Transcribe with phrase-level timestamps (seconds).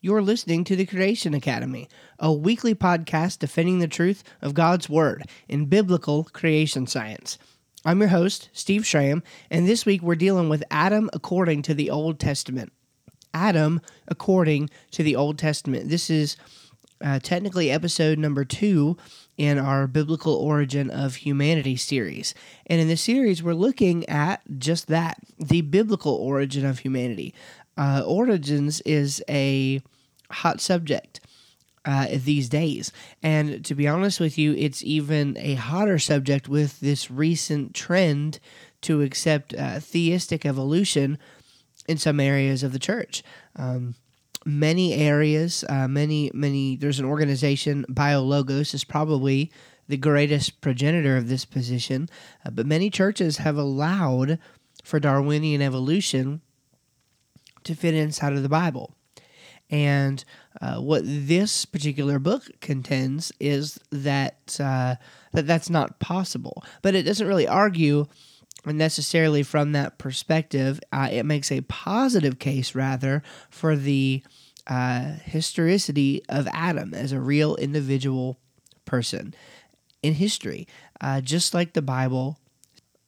[0.00, 1.88] You're listening to the Creation Academy,
[2.20, 7.36] a weekly podcast defending the truth of God's Word in biblical creation science.
[7.84, 11.90] I'm your host, Steve Schramm, and this week we're dealing with Adam according to the
[11.90, 12.72] Old Testament.
[13.34, 15.88] Adam according to the Old Testament.
[15.88, 16.36] This is
[17.00, 18.96] uh, technically episode number two
[19.36, 22.34] in our Biblical Origin of Humanity series.
[22.66, 27.34] And in this series, we're looking at just that the biblical origin of humanity
[27.78, 29.80] uh, origins is a
[30.30, 31.20] hot subject
[31.84, 32.92] uh, these days.
[33.22, 38.40] And to be honest with you, it's even a hotter subject with this recent trend
[38.82, 41.18] to accept uh, theistic evolution
[41.88, 43.22] in some areas of the church.
[43.56, 43.94] Um,
[44.44, 49.50] many areas, uh, many, many, there's an organization, BioLogos is probably
[49.88, 52.10] the greatest progenitor of this position,
[52.44, 54.38] uh, but many churches have allowed
[54.84, 56.42] for Darwinian evolution
[57.64, 58.94] to fit inside of the Bible.
[59.70, 60.24] And
[60.60, 64.96] uh, what this particular book contends is that uh,
[65.32, 66.64] that that's not possible.
[66.80, 68.06] But it doesn't really argue
[68.64, 70.80] necessarily from that perspective.
[70.90, 74.22] Uh, it makes a positive case rather for the
[74.66, 78.38] uh, historicity of Adam as a real individual
[78.84, 79.34] person
[80.02, 80.66] in history,
[81.00, 82.38] uh, just like the Bible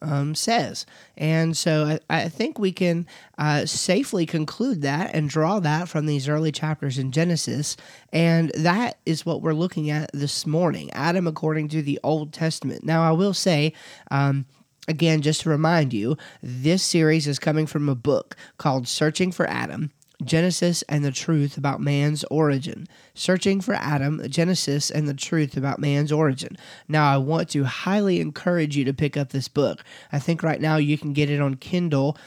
[0.01, 0.85] um, says.
[1.17, 3.07] And so I, I think we can
[3.37, 7.77] uh, safely conclude that and draw that from these early chapters in Genesis.
[8.11, 12.83] And that is what we're looking at this morning Adam according to the Old Testament.
[12.83, 13.73] Now, I will say,
[14.09, 14.45] um,
[14.87, 19.47] again, just to remind you, this series is coming from a book called Searching for
[19.49, 19.91] Adam
[20.23, 22.87] Genesis and the Truth About Man's Origin.
[23.13, 26.57] Searching for Adam, Genesis and the Truth About Man's Origin.
[26.87, 29.83] Now, I want to highly encourage you to pick up this book.
[30.11, 32.17] I think right now you can get it on Kindle,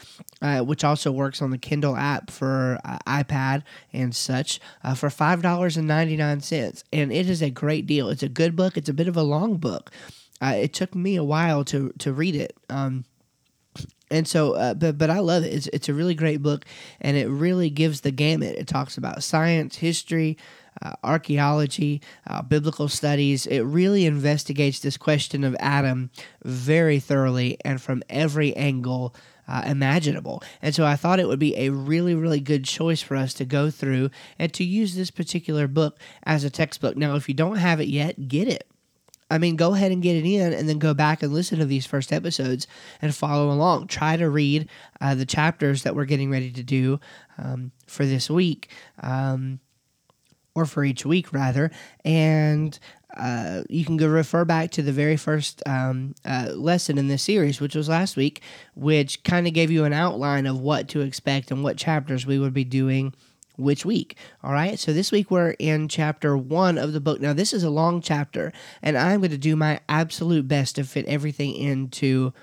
[0.41, 5.09] uh, which also works on the Kindle app for uh, iPad and such, uh, for
[5.09, 6.83] $5.99.
[6.91, 8.09] And it is a great deal.
[8.09, 9.91] It's a good book, it's a bit of a long book.
[10.41, 12.55] Uh, it took me a while to, to read it.
[12.69, 13.05] Um,
[14.15, 15.53] and so uh, but but I love it.
[15.53, 16.65] It's it's a really great book,
[17.01, 18.55] and it really gives the gamut.
[18.55, 20.37] It talks about science, history,
[20.81, 23.45] uh, archaeology, uh, biblical studies.
[23.45, 26.09] It really investigates this question of Adam
[26.43, 29.13] very thoroughly and from every angle.
[29.47, 30.41] Uh, imaginable.
[30.59, 33.45] And so I thought it would be a really, really good choice for us to
[33.45, 34.09] go through
[34.39, 36.97] and to use this particular book as a textbook.
[36.97, 38.67] Now, if you don't have it yet, get it.
[39.29, 41.65] I mean, go ahead and get it in and then go back and listen to
[41.65, 42.67] these first episodes
[43.01, 43.87] and follow along.
[43.87, 44.69] Try to read
[45.01, 46.99] uh, the chapters that we're getting ready to do
[47.37, 48.69] um, for this week,
[49.01, 49.59] um,
[50.53, 51.71] or for each week, rather.
[52.03, 52.77] And
[53.17, 57.23] uh, you can go refer back to the very first um, uh, lesson in this
[57.23, 58.41] series, which was last week,
[58.75, 62.37] which kind of gave you an outline of what to expect and what chapters we
[62.37, 63.13] would be doing
[63.57, 64.17] which week.
[64.43, 64.77] All right.
[64.79, 67.19] So this week we're in chapter one of the book.
[67.21, 68.51] Now, this is a long chapter,
[68.81, 72.33] and I'm going to do my absolute best to fit everything into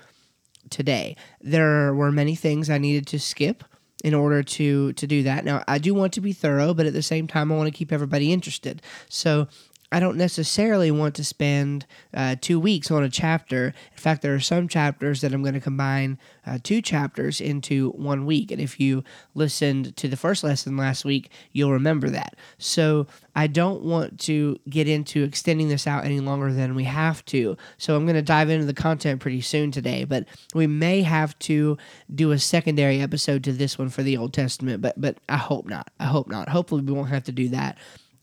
[0.69, 1.15] today.
[1.41, 3.63] There were many things I needed to skip
[4.03, 5.45] in order to to do that.
[5.45, 7.77] Now, I do want to be thorough, but at the same time I want to
[7.77, 8.81] keep everybody interested.
[9.09, 9.47] So,
[9.93, 13.67] I don't necessarily want to spend uh, two weeks on a chapter.
[13.67, 16.17] In fact, there are some chapters that I'm going to combine
[16.47, 18.49] uh, two chapters into one week.
[18.49, 19.03] And if you
[19.35, 22.35] listened to the first lesson last week, you'll remember that.
[22.57, 23.05] So
[23.35, 27.55] I don't want to get into extending this out any longer than we have to.
[27.77, 30.05] So I'm going to dive into the content pretty soon today.
[30.05, 30.25] But
[30.55, 31.77] we may have to
[32.13, 34.81] do a secondary episode to this one for the Old Testament.
[34.81, 35.91] But but I hope not.
[35.99, 36.49] I hope not.
[36.49, 37.77] Hopefully we won't have to do that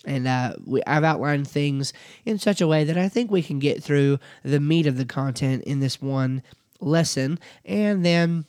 [0.05, 1.93] and uh, we, I've outlined things
[2.25, 5.05] in such a way that I think we can get through the meat of the
[5.05, 6.43] content in this one
[6.81, 7.39] lesson.
[7.65, 8.45] And then,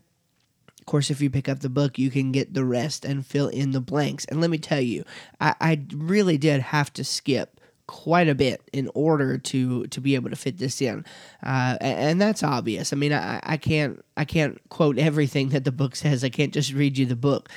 [0.79, 3.49] of course, if you pick up the book, you can get the rest and fill
[3.49, 4.25] in the blanks.
[4.25, 5.03] And let me tell you,
[5.39, 7.59] I, I really did have to skip
[7.91, 11.03] quite a bit in order to to be able to fit this in,
[11.43, 12.93] uh, and that's obvious.
[12.93, 16.23] I mean, I, I can't I can't quote everything that the book says.
[16.23, 17.49] I can't just read you the book,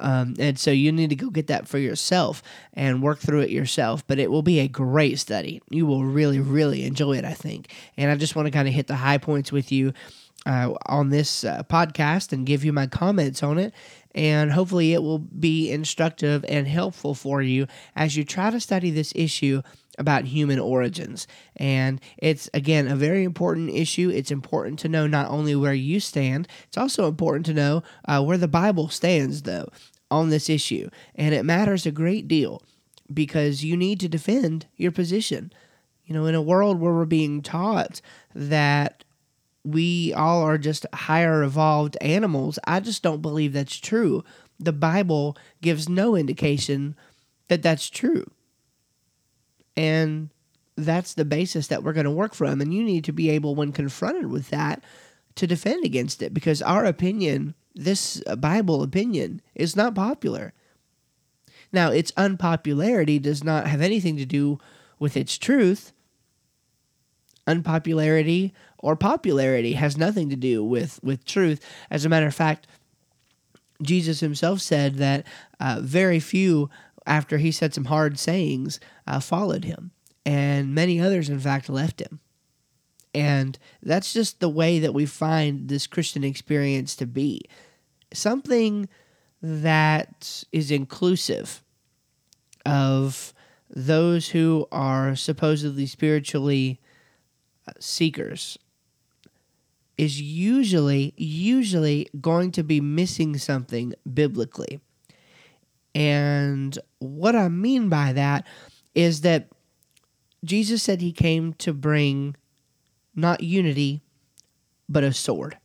[0.00, 2.42] um, and so you need to go get that for yourself
[2.74, 4.06] and work through it yourself.
[4.06, 5.62] But it will be a great study.
[5.70, 7.72] You will really, really enjoy it, I think.
[7.96, 9.92] And I just want to kind of hit the high points with you
[10.46, 13.74] uh, on this uh, podcast and give you my comments on it.
[14.14, 18.90] And hopefully, it will be instructive and helpful for you as you try to study
[18.90, 19.62] this issue
[20.00, 21.28] about human origins.
[21.54, 24.10] And it's, again, a very important issue.
[24.10, 28.24] It's important to know not only where you stand, it's also important to know uh,
[28.24, 29.68] where the Bible stands, though,
[30.10, 30.88] on this issue.
[31.14, 32.62] And it matters a great deal
[33.12, 35.52] because you need to defend your position.
[36.06, 38.00] You know, in a world where we're being taught
[38.34, 39.04] that
[39.62, 44.24] we all are just higher evolved animals, I just don't believe that's true.
[44.58, 46.96] The Bible gives no indication
[47.48, 48.24] that that's true.
[49.80, 50.28] And
[50.76, 52.60] that's the basis that we're going to work from.
[52.60, 54.84] And you need to be able, when confronted with that,
[55.36, 60.52] to defend against it because our opinion, this Bible opinion, is not popular.
[61.72, 64.58] Now, its unpopularity does not have anything to do
[64.98, 65.94] with its truth.
[67.46, 71.64] Unpopularity or popularity has nothing to do with, with truth.
[71.90, 72.66] As a matter of fact,
[73.80, 75.26] Jesus himself said that
[75.58, 76.68] uh, very few,
[77.10, 79.90] after he said some hard sayings, uh, followed him.
[80.24, 82.20] And many others, in fact, left him.
[83.12, 87.42] And that's just the way that we find this Christian experience to be
[88.12, 88.88] something
[89.42, 91.64] that is inclusive
[92.64, 93.34] of
[93.68, 96.80] those who are supposedly spiritually
[97.66, 98.56] uh, seekers
[99.98, 104.80] is usually usually going to be missing something biblically.
[105.94, 108.46] And what I mean by that
[108.94, 109.48] is that
[110.44, 112.36] Jesus said he came to bring
[113.14, 114.02] not unity
[114.88, 115.56] but a sword.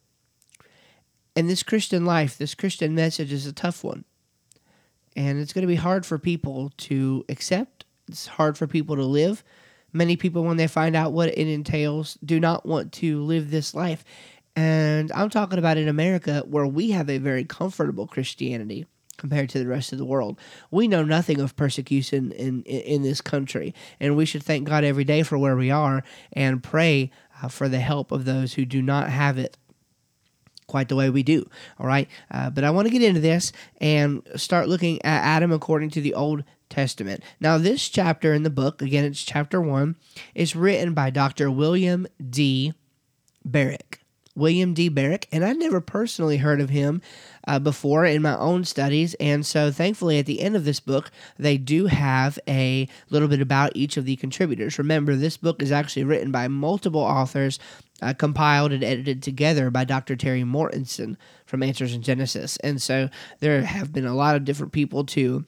[1.36, 4.06] And this Christian life, this Christian message is a tough one
[5.16, 7.86] and it's going to be hard for people to accept.
[8.08, 9.44] It's hard for people to live.
[9.94, 13.74] Many people, when they find out what it entails, do not want to live this
[13.74, 14.04] life.
[14.56, 18.86] And I'm talking about in America, where we have a very comfortable Christianity
[19.18, 20.40] compared to the rest of the world.
[20.72, 24.84] We know nothing of persecution in, in, in this country, and we should thank God
[24.84, 26.04] every day for where we are
[26.34, 29.58] and pray uh, for the help of those who do not have it
[30.68, 31.48] quite the way we do.
[31.80, 32.10] All right.
[32.32, 36.02] Uh, but I want to get into this and start looking at Adam according to
[36.02, 37.24] the Old Testament.
[37.40, 39.96] Now, this chapter in the book, again, it's chapter one,
[40.34, 41.52] is written by Dr.
[41.52, 42.74] William D.
[43.44, 44.05] Barrick.
[44.36, 44.90] William D.
[44.90, 47.02] Barrick, and I'd never personally heard of him
[47.48, 49.14] uh, before in my own studies.
[49.16, 53.42] And so, thankfully, at the end of this book, they do have a little bit
[53.42, 54.78] about each of the contributors.
[54.78, 57.60] Remember, this book is actually written by multiple authors
[58.02, 60.16] uh, compiled and edited together by Dr.
[60.16, 61.16] Terry Mortenson
[61.46, 62.58] from Answers in Genesis.
[62.58, 63.10] And so
[63.40, 65.46] there have been a lot of different people to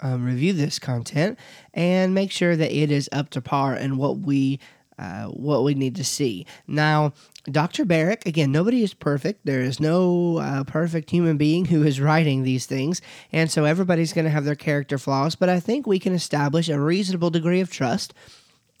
[0.00, 1.38] um, review this content
[1.74, 4.60] and make sure that it is up to par and what we
[4.98, 6.46] uh, what we need to see.
[6.66, 7.12] Now,
[7.50, 7.84] Dr.
[7.84, 9.44] Barrick, again, nobody is perfect.
[9.44, 13.00] There is no uh, perfect human being who is writing these things.
[13.32, 16.68] And so everybody's going to have their character flaws, but I think we can establish
[16.68, 18.14] a reasonable degree of trust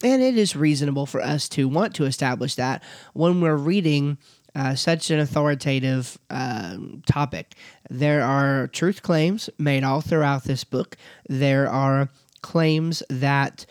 [0.02, 2.82] and it is reasonable for us to want to establish that
[3.14, 4.18] when we're reading
[4.54, 6.76] uh, such an authoritative uh,
[7.06, 7.54] topic.
[7.90, 10.96] There are truth claims made all throughout this book.
[11.28, 12.08] There are
[12.40, 13.66] claims that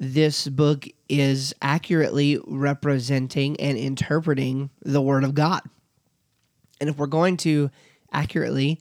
[0.00, 5.60] this book is accurately representing and interpreting the Word of God.
[6.80, 7.70] And if we're going to
[8.10, 8.80] accurately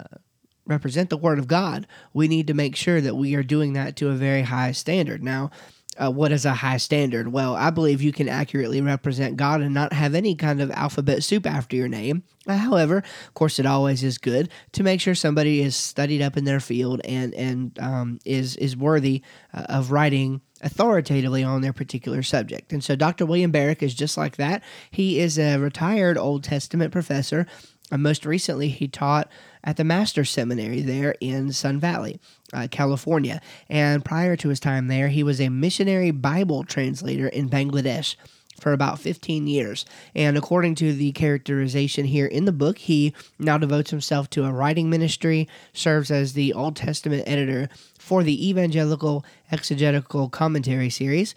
[0.00, 0.18] uh,
[0.66, 3.94] represent the Word of God, we need to make sure that we are doing that
[3.96, 5.22] to a very high standard.
[5.22, 5.52] Now,
[5.98, 7.28] uh, what is a high standard?
[7.28, 11.22] Well, I believe you can accurately represent God and not have any kind of alphabet
[11.22, 12.22] soup after your name.
[12.46, 16.36] Uh, however, of course, it always is good to make sure somebody is studied up
[16.36, 19.22] in their field and and um, is is worthy
[19.52, 22.72] uh, of writing authoritatively on their particular subject.
[22.72, 23.26] And so, Dr.
[23.26, 24.62] William Barrick is just like that.
[24.90, 27.46] He is a retired Old Testament professor.
[27.90, 29.30] And most recently, he taught
[29.66, 32.20] at the Master's Seminary there in Sun Valley
[32.54, 33.42] uh, California.
[33.68, 38.14] And prior to his time there, he was a missionary Bible translator in Bangladesh
[38.60, 39.84] for about 15 years.
[40.14, 44.52] And according to the characterization here in the book, he now devotes himself to a
[44.52, 51.34] writing ministry, serves as the Old Testament editor for the Evangelical Exegetical Commentary series,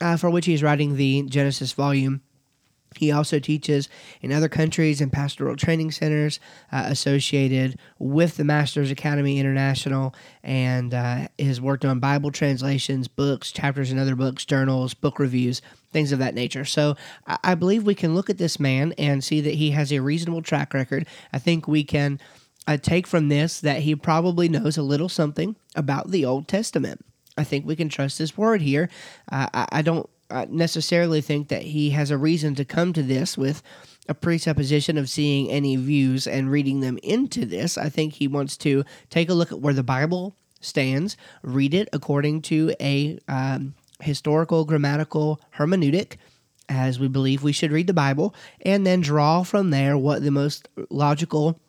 [0.00, 2.20] uh, for which he's writing the Genesis volume
[2.96, 3.88] he also teaches
[4.20, 10.94] in other countries and pastoral training centers uh, associated with the Masters Academy International and
[10.94, 16.12] uh, has worked on Bible translations, books, chapters in other books, journals, book reviews, things
[16.12, 16.64] of that nature.
[16.64, 16.96] So
[17.26, 20.42] I, believe we can look at this man and see that he has a reasonable
[20.42, 21.06] track record.
[21.32, 22.18] I think we can
[22.66, 27.04] uh, take from this that he probably knows a little something about the Old Testament.
[27.36, 28.88] I think we can trust his word here.
[29.30, 30.08] Uh, I, I don't
[30.48, 33.62] necessarily think that he has a reason to come to this with
[34.08, 37.78] a presupposition of seeing any views and reading them into this.
[37.78, 41.88] I think he wants to take a look at where the Bible stands, read it
[41.92, 46.16] according to a um, historical grammatical hermeneutic,
[46.68, 50.30] as we believe we should read the Bible, and then draw from there what the
[50.30, 51.60] most logical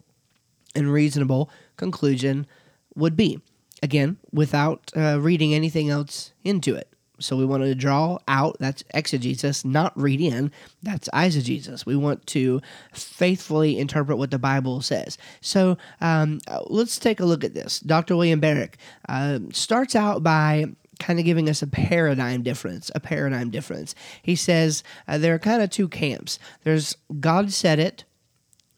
[0.75, 2.47] and reasonable conclusion
[2.95, 3.39] would be.
[3.81, 6.92] Again, without uh, reading anything else into it.
[7.23, 10.51] So we want to draw out, that's exegesis, not read in,
[10.81, 11.85] that's eisegesis.
[11.85, 12.61] We want to
[12.93, 15.17] faithfully interpret what the Bible says.
[15.41, 17.79] So um, let's take a look at this.
[17.79, 18.15] Dr.
[18.15, 18.77] William Barrick
[19.07, 20.65] uh, starts out by
[20.99, 22.91] kind of giving us a paradigm difference.
[22.95, 23.95] A paradigm difference.
[24.21, 26.39] He says uh, there are kind of two camps.
[26.63, 28.03] There's God said it,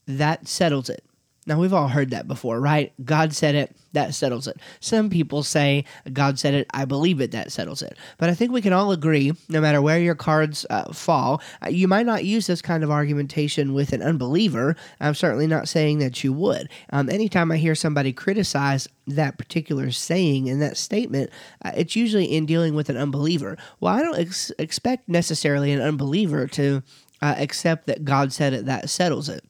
[0.08, 1.04] that settles it.
[1.48, 2.92] Now, we've all heard that before, right?
[3.04, 4.58] God said it, that settles it.
[4.80, 7.96] Some people say, God said it, I believe it, that settles it.
[8.18, 11.70] But I think we can all agree, no matter where your cards uh, fall, uh,
[11.70, 14.75] you might not use this kind of argumentation with an unbeliever.
[15.00, 16.68] I'm certainly not saying that you would.
[16.90, 21.30] Um, anytime I hear somebody criticize that particular saying and that statement,
[21.64, 23.56] uh, it's usually in dealing with an unbeliever.
[23.80, 26.82] Well, I don't ex- expect necessarily an unbeliever to
[27.22, 29.46] uh, accept that God said it, that settles it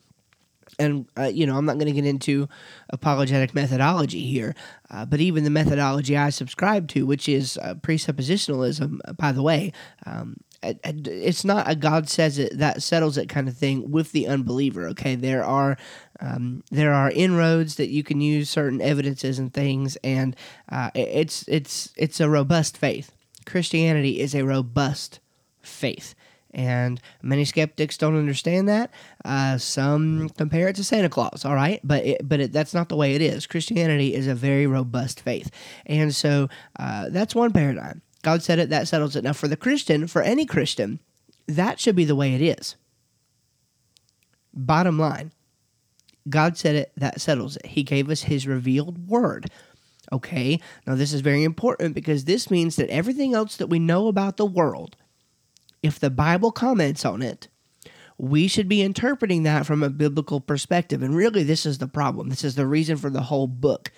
[0.79, 2.48] and uh, you know i'm not going to get into
[2.89, 4.55] apologetic methodology here
[4.89, 9.44] uh, but even the methodology i subscribe to which is uh, presuppositionalism uh, by the
[9.44, 9.72] way
[10.05, 14.27] um, it's not a god says it that settles it kind of thing with the
[14.27, 15.15] unbeliever okay?
[15.15, 15.77] There are
[16.20, 20.36] um, there are inroads that you can use certain evidences and things and
[20.70, 23.12] uh, it's it's it's a robust faith.
[23.46, 25.20] Christianity is a robust
[25.62, 26.15] faith
[26.56, 28.90] and many skeptics don't understand that.
[29.24, 32.90] Uh, some compare it to Santa Claus, all right, but it, but it, that's not
[32.90, 33.46] the way it is.
[33.46, 35.52] Christianity is a very robust faith,
[35.86, 38.02] and so uh, that's one paradigm.
[38.24, 39.24] God said it, that settles it.
[39.24, 41.00] Now, for the Christian, for any Christian,
[41.48, 42.76] that should be the way it is.
[44.52, 45.32] Bottom line,
[46.28, 47.68] God said it, that settles it.
[47.68, 49.52] He gave us His revealed word.
[50.12, 54.08] Okay, now this is very important because this means that everything else that we know
[54.08, 54.96] about the world
[55.86, 57.48] if the Bible comments on it,
[58.18, 61.04] we should be interpreting that from a biblical perspective.
[61.04, 62.30] And really, this is the problem.
[62.30, 63.92] This is the reason for the whole book.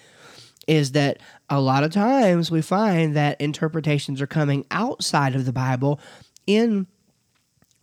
[0.67, 5.53] Is that a lot of times we find that interpretations are coming outside of the
[5.53, 6.01] Bible
[6.45, 6.87] in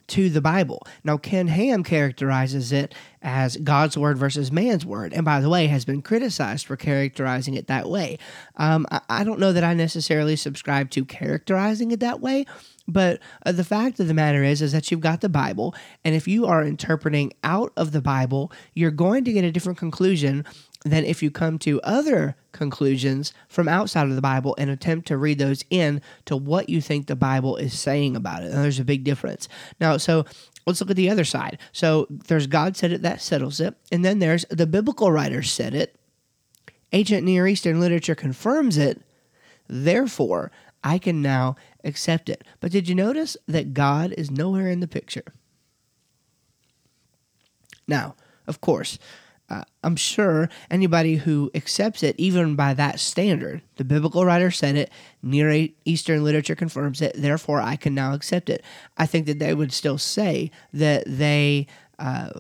[0.06, 0.87] to the Bible.
[1.02, 5.66] Now, Ken Ham characterizes it as God's word versus man's word, and by the way,
[5.68, 8.18] has been criticized for characterizing it that way.
[8.56, 12.44] Um, I, I, don't know that I necessarily subscribe to characterizing it that way,
[12.87, 15.75] but uh, the fact of the matter is, is that you've got the Bible,
[16.05, 19.79] and if you are interpreting out of the Bible, you're going to get a different
[19.79, 20.45] conclusion
[20.85, 25.17] than if you come to other conclusions from outside of the Bible and attempt to
[25.17, 28.53] read those in to what you think the Bible is saying about it.
[28.53, 29.49] And there's a big difference.
[29.81, 30.26] Now, so
[30.67, 31.59] let's look at the other side.
[31.73, 33.75] So there's God said it, that settles it.
[33.91, 35.97] And then there's the biblical writers said it.
[36.93, 39.00] Ancient Near Eastern literature confirms it.
[39.67, 40.53] Therefore,
[40.85, 42.45] I can now accept it.
[42.61, 45.25] But did you notice that God is nowhere in the picture?
[47.87, 48.99] Now, of course,
[49.50, 54.76] uh, I'm sure anybody who accepts it, even by that standard, the biblical writer said
[54.76, 54.91] it,
[55.23, 58.64] Near Eastern literature confirms it, therefore I can now accept it.
[58.97, 61.67] I think that they would still say that they.
[61.99, 62.31] Uh,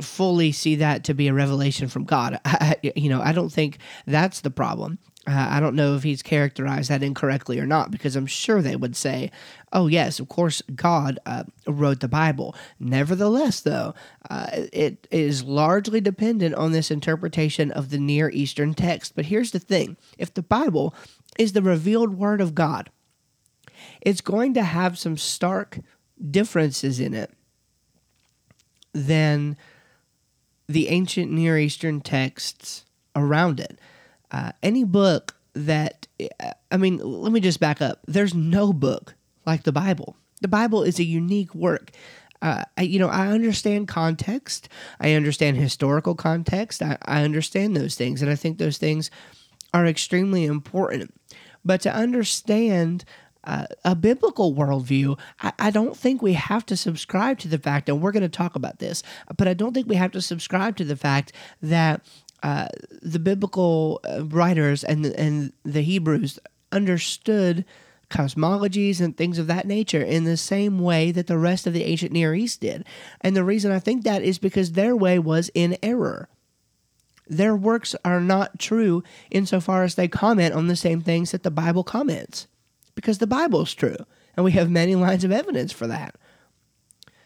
[0.00, 2.40] fully see that to be a revelation from God.
[2.46, 4.98] I, you know, I don't think that's the problem.
[5.24, 8.74] Uh, I don't know if he's characterized that incorrectly or not, because I'm sure they
[8.74, 9.30] would say,
[9.72, 12.56] oh, yes, of course, God uh, wrote the Bible.
[12.80, 13.94] Nevertheless, though,
[14.28, 19.14] uh, it is largely dependent on this interpretation of the Near Eastern text.
[19.14, 20.92] But here's the thing if the Bible
[21.38, 22.90] is the revealed Word of God,
[24.00, 25.78] it's going to have some stark
[26.30, 27.30] differences in it
[28.92, 29.56] than
[30.68, 33.78] the ancient Near Eastern texts around it
[34.32, 36.06] uh, any book that,
[36.70, 38.00] I mean, let me just back up.
[38.06, 39.14] There's no book
[39.46, 40.16] like the Bible.
[40.40, 41.90] The Bible is a unique work.
[42.40, 44.68] Uh, I, you know, I understand context.
[44.98, 46.82] I understand historical context.
[46.82, 48.20] I, I understand those things.
[48.20, 49.10] And I think those things
[49.72, 51.14] are extremely important.
[51.64, 53.04] But to understand
[53.44, 57.88] uh, a biblical worldview, I, I, don't think we have to subscribe to the fact,
[57.88, 59.02] and we're going to talk about this,
[59.36, 62.04] but I don't think we have to subscribe to the fact that
[62.42, 62.68] uh,
[63.00, 66.38] the biblical uh, writers and and the Hebrews
[66.72, 67.64] understood
[68.10, 71.84] cosmologies and things of that nature in the same way that the rest of the
[71.84, 72.84] ancient Near East did.
[73.22, 76.28] And the reason I think that is because their way was in error.
[77.26, 81.50] Their works are not true insofar as they comment on the same things that the
[81.50, 82.46] Bible comments,
[82.94, 83.96] because the Bible is true,
[84.36, 86.16] and we have many lines of evidence for that.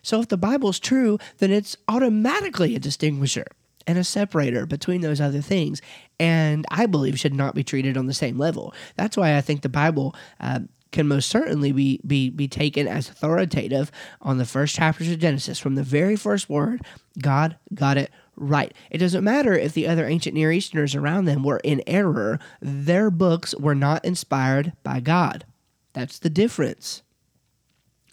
[0.03, 3.47] So if the Bible is true, then it's automatically a distinguisher
[3.87, 5.81] and a separator between those other things,
[6.19, 8.75] and I believe should not be treated on the same level.
[8.97, 10.15] That's why I think the Bible.
[10.41, 10.61] Uh,
[10.93, 13.91] can most certainly be, be be taken as authoritative
[14.23, 15.59] on the first chapters of Genesis.
[15.59, 16.81] From the very first word,
[17.21, 18.73] God got it right.
[18.91, 23.11] It doesn't matter if the other ancient Near Easterners around them were in error, their
[23.11, 25.45] books were not inspired by God.
[25.93, 27.03] That's the difference.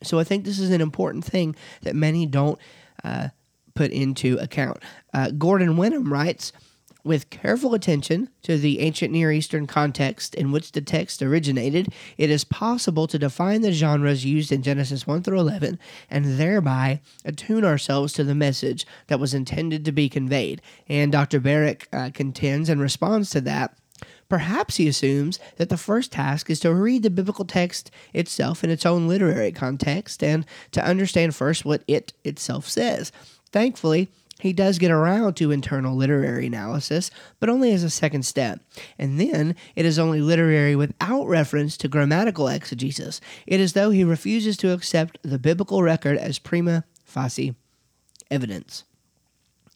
[0.01, 2.59] So I think this is an important thing that many don't
[3.03, 3.29] uh,
[3.75, 4.77] put into account.
[5.13, 6.51] Uh, Gordon Wenham writes,
[7.03, 12.29] with careful attention to the ancient Near Eastern context in which the text originated, it
[12.29, 17.65] is possible to define the genres used in Genesis 1 through 11 and thereby attune
[17.65, 20.61] ourselves to the message that was intended to be conveyed.
[20.87, 21.39] And Dr.
[21.39, 23.75] Barrick uh, contends and responds to that.
[24.29, 28.69] Perhaps he assumes that the first task is to read the biblical text itself in
[28.69, 33.11] its own literary context and to understand first what it itself says.
[33.53, 38.59] Thankfully, he does get around to internal literary analysis, but only as a second step.
[38.99, 43.21] And then it is only literary without reference to grammatical exegesis.
[43.47, 47.55] It is though he refuses to accept the biblical record as prima facie
[48.29, 48.83] evidence,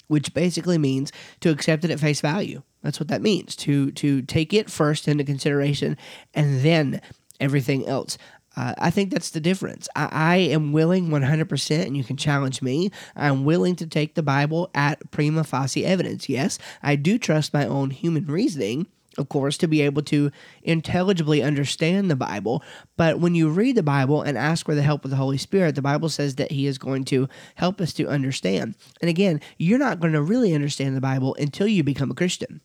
[0.07, 2.63] which basically means to accept it at face value.
[2.84, 5.98] That's what that means to to take it first into consideration
[6.34, 7.00] and then
[7.39, 8.17] everything else.
[8.57, 9.87] Uh, I think that's the difference.
[9.95, 12.89] I, I am willing 100%, and you can challenge me.
[13.15, 16.27] I'm willing to take the Bible at prima facie evidence.
[16.27, 18.87] Yes, I do trust my own human reasoning,
[19.19, 20.31] of course, to be able to
[20.63, 22.63] intelligibly understand the Bible.
[22.97, 25.75] But when you read the Bible and ask for the help of the Holy Spirit,
[25.75, 28.73] the Bible says that He is going to help us to understand.
[29.01, 32.61] And again, you're not going to really understand the Bible until you become a Christian.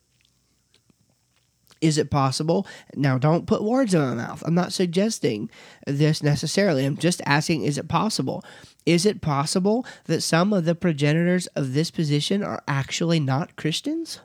[1.82, 2.66] Is it possible?
[2.94, 4.42] Now, don't put words in my mouth.
[4.46, 5.50] I'm not suggesting
[5.84, 6.86] this necessarily.
[6.86, 8.44] I'm just asking, is it possible?
[8.86, 14.20] Is it possible that some of the progenitors of this position are actually not Christians?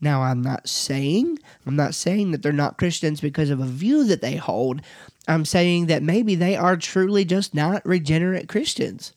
[0.00, 4.04] Now, I'm not saying, I'm not saying that they're not Christians because of a view
[4.04, 4.80] that they hold.
[5.28, 9.12] I'm saying that maybe they are truly just not regenerate Christians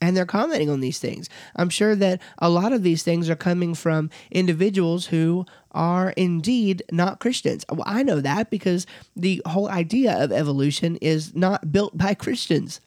[0.00, 1.28] and they're commenting on these things.
[1.54, 6.82] I'm sure that a lot of these things are coming from individuals who are indeed
[6.90, 7.64] not Christians.
[7.70, 12.80] Well, I know that because the whole idea of evolution is not built by Christians.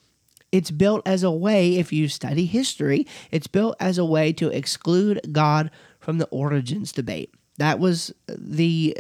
[0.52, 4.50] It's built as a way, if you study history, it's built as a way to
[4.50, 7.34] exclude God from the origins debate.
[7.58, 8.98] That was the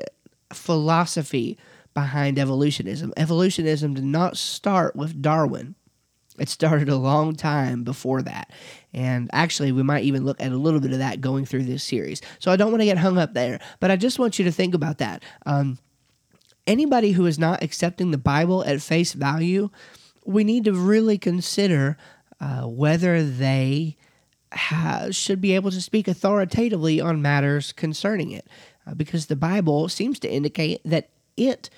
[0.54, 1.58] philosophy
[1.94, 3.14] behind evolutionism.
[3.18, 5.76] Evolutionism did not start with Darwin.
[6.40, 8.52] It started a long time before that.
[8.94, 11.84] And actually, we might even look at a little bit of that going through this
[11.84, 12.22] series.
[12.40, 14.52] So I don't want to get hung up there, but I just want you to
[14.52, 15.24] think about that.
[15.46, 15.78] Um,
[16.66, 19.70] anybody who is not accepting the Bible at face value,
[20.26, 21.98] we need to really consider
[22.40, 23.98] uh, whether they
[24.54, 28.48] ha- should be able to speak authoritatively on matters concerning it,
[28.88, 31.70] uh, because the Bible seems to indicate that it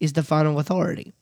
[0.00, 1.12] is the final authority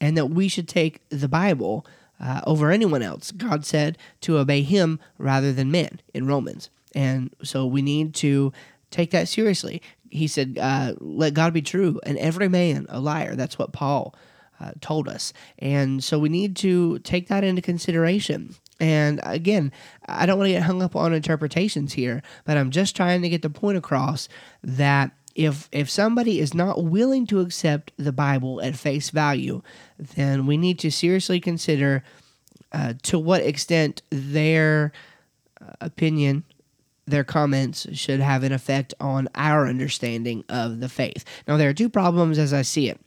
[0.00, 1.86] and that we should take the Bible
[2.24, 3.30] uh, over anyone else.
[3.30, 6.70] God said to obey him rather than men in Romans.
[6.94, 8.52] And so we need to
[8.90, 9.82] take that seriously.
[10.10, 13.34] He said, uh, let God be true and every man a liar.
[13.34, 14.14] That's what Paul
[14.58, 15.32] uh, told us.
[15.58, 18.54] And so we need to take that into consideration.
[18.80, 19.72] And again,
[20.08, 23.28] I don't want to get hung up on interpretations here, but I'm just trying to
[23.28, 24.28] get the point across
[24.62, 29.62] that if if somebody is not willing to accept the Bible at face value,
[29.98, 32.04] then we need to seriously consider
[32.72, 34.92] uh, to what extent their
[35.60, 36.44] uh, opinion,
[37.06, 41.24] their comments should have an effect on our understanding of the faith.
[41.46, 43.00] Now, there are two problems as I see it.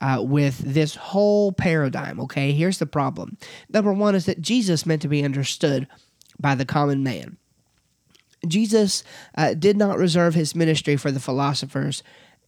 [0.00, 2.52] Uh, with this whole paradigm, okay?
[2.52, 3.36] Here's the problem.
[3.68, 5.88] Number one is that Jesus meant to be understood
[6.38, 7.36] by the common man.
[8.46, 9.04] Jesus
[9.36, 12.02] uh, did not reserve his ministry for the philosophers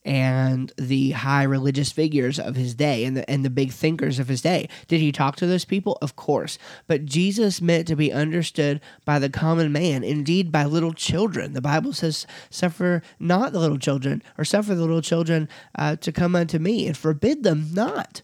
[0.05, 4.29] and the high religious figures of his day and the, and the big thinkers of
[4.29, 4.69] his day.
[4.87, 5.99] Did he talk to those people?
[6.01, 6.59] Of course.
[6.87, 11.53] But Jesus meant to be understood by the common man, indeed by little children.
[11.53, 16.13] The Bible says, Suffer not the little children, or suffer the little children uh, to
[16.13, 18.23] come unto me, and forbid them not.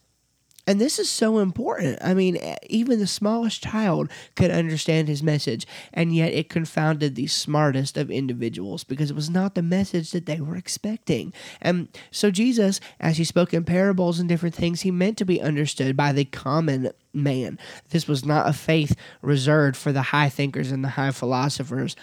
[0.67, 1.99] And this is so important.
[2.03, 7.27] I mean, even the smallest child could understand his message, and yet it confounded the
[7.27, 11.35] smartest of individuals because it was not the message that they were expecting.
[11.61, 15.41] And so, Jesus, as he spoke in parables and different things, he meant to be
[15.41, 17.59] understood by the common man.
[17.91, 21.95] This was not a faith reserved for the high thinkers and the high philosophers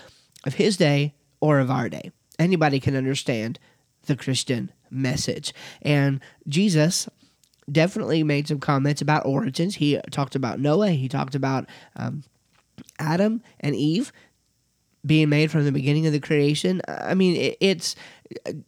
[0.46, 2.12] of his day or of our day.
[2.38, 3.58] Anybody can understand
[4.06, 5.54] the Christian message.
[5.82, 7.08] And Jesus,
[7.70, 9.76] definitely made some comments about origins.
[9.76, 10.92] He talked about Noah.
[10.92, 12.24] He talked about um,
[13.00, 14.12] Adam and Eve
[15.06, 16.82] being made from the beginning of the creation.
[16.88, 17.96] I mean, it, it's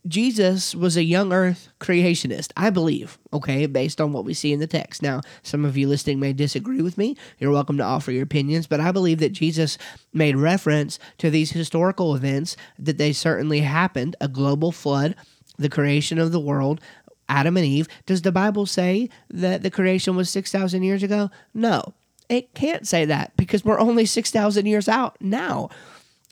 [0.07, 4.59] Jesus was a young earth creationist, I believe, okay, based on what we see in
[4.59, 5.01] the text.
[5.01, 7.15] Now, some of you listening may disagree with me.
[7.39, 9.77] You're welcome to offer your opinions, but I believe that Jesus
[10.11, 15.15] made reference to these historical events, that they certainly happened a global flood,
[15.57, 16.81] the creation of the world,
[17.29, 17.87] Adam and Eve.
[18.05, 21.29] Does the Bible say that the creation was 6,000 years ago?
[21.53, 21.93] No,
[22.29, 25.69] it can't say that because we're only 6,000 years out now.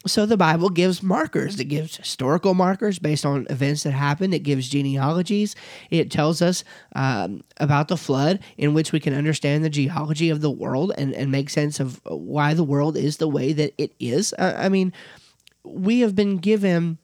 [0.07, 1.59] So the Bible gives markers.
[1.59, 4.33] It gives historical markers based on events that happened.
[4.33, 5.55] It gives genealogies.
[5.91, 6.63] It tells us
[6.95, 11.13] um, about the flood, in which we can understand the geology of the world and,
[11.13, 14.33] and make sense of why the world is the way that it is.
[14.39, 14.91] I mean,
[15.63, 16.97] we have been given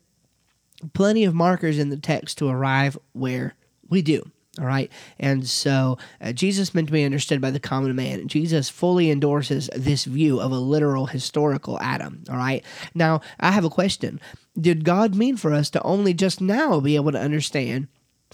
[0.94, 3.54] plenty of markers in the text to arrive where
[3.90, 4.30] we do.
[4.60, 4.92] All right.
[5.20, 8.28] And so uh, Jesus meant to be understood by the common man.
[8.28, 12.24] Jesus fully endorses this view of a literal historical Adam.
[12.30, 12.66] All right.
[12.96, 14.20] Now, I have a question.
[14.60, 17.88] Did God mean for us to only just now be able to understand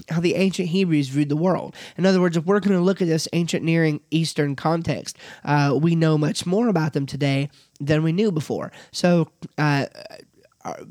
[0.10, 1.76] how the ancient Hebrews viewed the world.
[1.98, 5.78] In other words, if we're going to look at this ancient Near Eastern context, uh,
[5.80, 8.72] we know much more about them today than we knew before.
[8.92, 9.86] So, uh,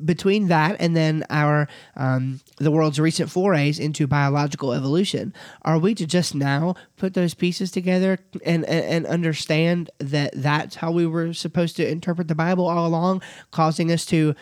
[0.04, 5.32] between that and then our um, the world's recent forays into biological evolution,
[5.62, 10.76] are we to just now put those pieces together and, and, and understand that that's
[10.76, 14.34] how we were supposed to interpret the Bible all along, causing us to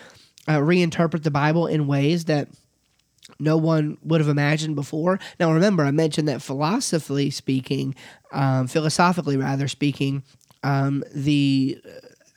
[0.49, 2.49] uh, reinterpret the Bible in ways that
[3.39, 5.21] no one would have imagined before.
[5.39, 7.95] Now, remember, I mentioned that philosophically speaking,
[8.33, 10.25] um, philosophically rather speaking,
[10.63, 11.81] um, the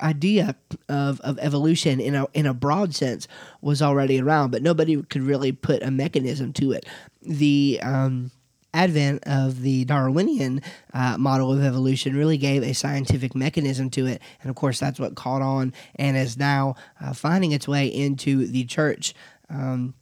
[0.02, 0.56] idea
[0.90, 3.28] of, of evolution in a in a broad sense
[3.62, 6.86] was already around, but nobody could really put a mechanism to it.
[7.22, 8.32] The um,
[8.74, 10.62] advent of the Darwinian
[10.94, 15.00] uh, model of evolution really gave a scientific mechanism to it, and of course that's
[15.00, 19.14] what caught on and is now uh, finding its way into the church.
[19.50, 19.94] Um,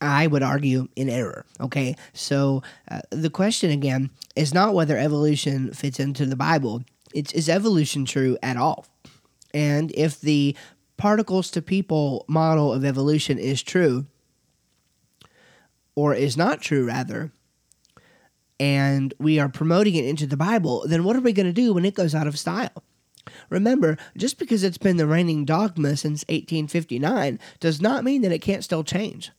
[0.00, 1.46] I would argue in error.
[1.60, 6.82] Okay, so uh, the question again is not whether evolution fits into the Bible.
[7.14, 8.86] It's is evolution true at all?
[9.54, 10.56] And if the
[10.96, 14.06] particles to people model of evolution is true,
[15.94, 17.30] or is not true, rather,
[18.58, 21.72] and we are promoting it into the Bible, then what are we going to do
[21.72, 22.82] when it goes out of style?
[23.48, 28.40] Remember, just because it's been the reigning dogma since 1859 does not mean that it
[28.40, 29.30] can't still change.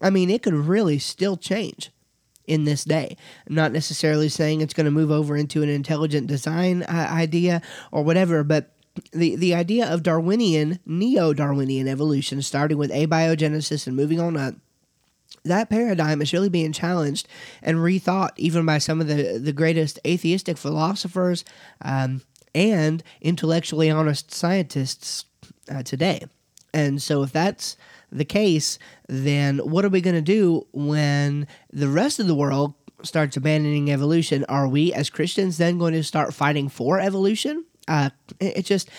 [0.00, 1.90] I mean, it could really still change
[2.46, 3.16] in this day.
[3.48, 7.62] I'm not necessarily saying it's going to move over into an intelligent design uh, idea
[7.92, 8.74] or whatever, but
[9.12, 14.54] the, the idea of Darwinian, neo Darwinian evolution, starting with abiogenesis and moving on up,
[15.44, 17.28] that paradigm is really being challenged
[17.62, 21.44] and rethought even by some of the, the greatest atheistic philosophers
[21.82, 22.22] um,
[22.54, 25.24] and intellectually honest scientists
[25.70, 26.24] uh, today.
[26.74, 27.76] And so, if that's
[28.10, 32.74] the case, then what are we going to do when the rest of the world
[33.02, 34.44] starts abandoning evolution?
[34.48, 37.64] Are we, as Christians, then going to start fighting for evolution?
[37.88, 38.90] Uh, it, just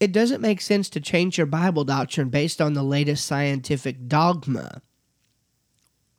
[0.00, 4.82] it doesn't make sense to change your Bible doctrine based on the latest scientific dogma.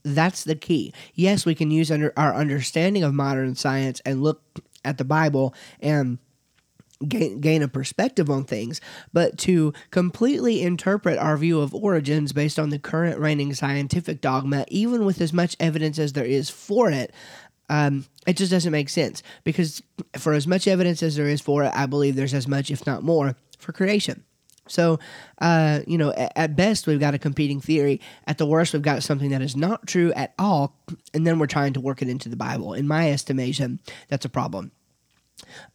[0.04, 0.94] That's the key.
[1.14, 4.42] Yes, we can use under our understanding of modern science and look
[4.84, 6.20] at the Bible and
[7.08, 8.82] gain, gain a perspective on things,
[9.14, 14.66] but to completely interpret our view of origins based on the current reigning scientific dogma,
[14.70, 17.12] even with as much evidence as there is for it,
[17.70, 19.82] um, it just doesn't make sense because
[20.18, 22.86] for as much evidence as there is for it, I believe there's as much, if
[22.86, 24.24] not more, for creation.
[24.68, 25.00] So,
[25.40, 28.02] uh, you know, at, best, we've got a competing theory.
[28.26, 30.76] At the worst, we've got something that is not true at all,
[31.14, 32.74] and then we're trying to work it into the Bible.
[32.74, 34.72] In my estimation, that's a problem.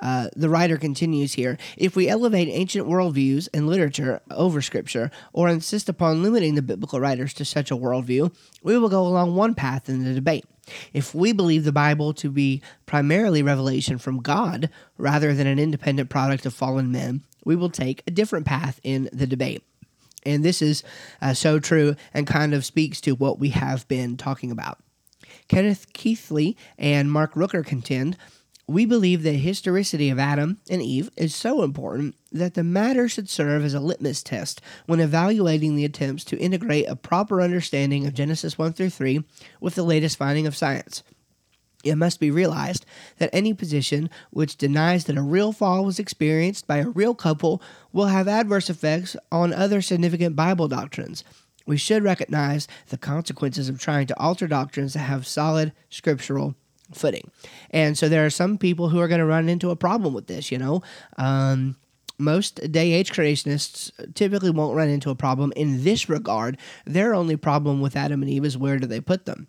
[0.00, 5.48] Uh, the writer continues here If we elevate ancient worldviews and literature over Scripture, or
[5.48, 9.54] insist upon limiting the biblical writers to such a worldview, we will go along one
[9.54, 10.44] path in the debate.
[10.92, 16.10] If we believe the Bible to be primarily revelation from God rather than an independent
[16.10, 19.62] product of fallen men, we will take a different path in the debate.
[20.24, 20.82] And this is
[21.22, 24.78] uh, so true and kind of speaks to what we have been talking about.
[25.48, 28.16] Kenneth Keathley and Mark Rooker contend
[28.70, 33.28] we believe the historicity of Adam and Eve is so important that the matter should
[33.28, 38.14] serve as a litmus test when evaluating the attempts to integrate a proper understanding of
[38.14, 39.24] Genesis 1 through 3
[39.60, 41.02] with the latest finding of science.
[41.82, 42.86] It must be realized
[43.18, 47.60] that any position which denies that a real fall was experienced by a real couple
[47.92, 51.24] will have adverse effects on other significant Bible doctrines.
[51.66, 56.54] We should recognize the consequences of trying to alter doctrines that have solid scriptural
[56.92, 57.30] footing.
[57.70, 60.26] And so there are some people who are going to run into a problem with
[60.26, 60.82] this, you know.
[61.16, 61.76] Um,
[62.18, 66.58] most day age creationists typically won't run into a problem in this regard.
[66.84, 69.48] Their only problem with Adam and Eve is where do they put them?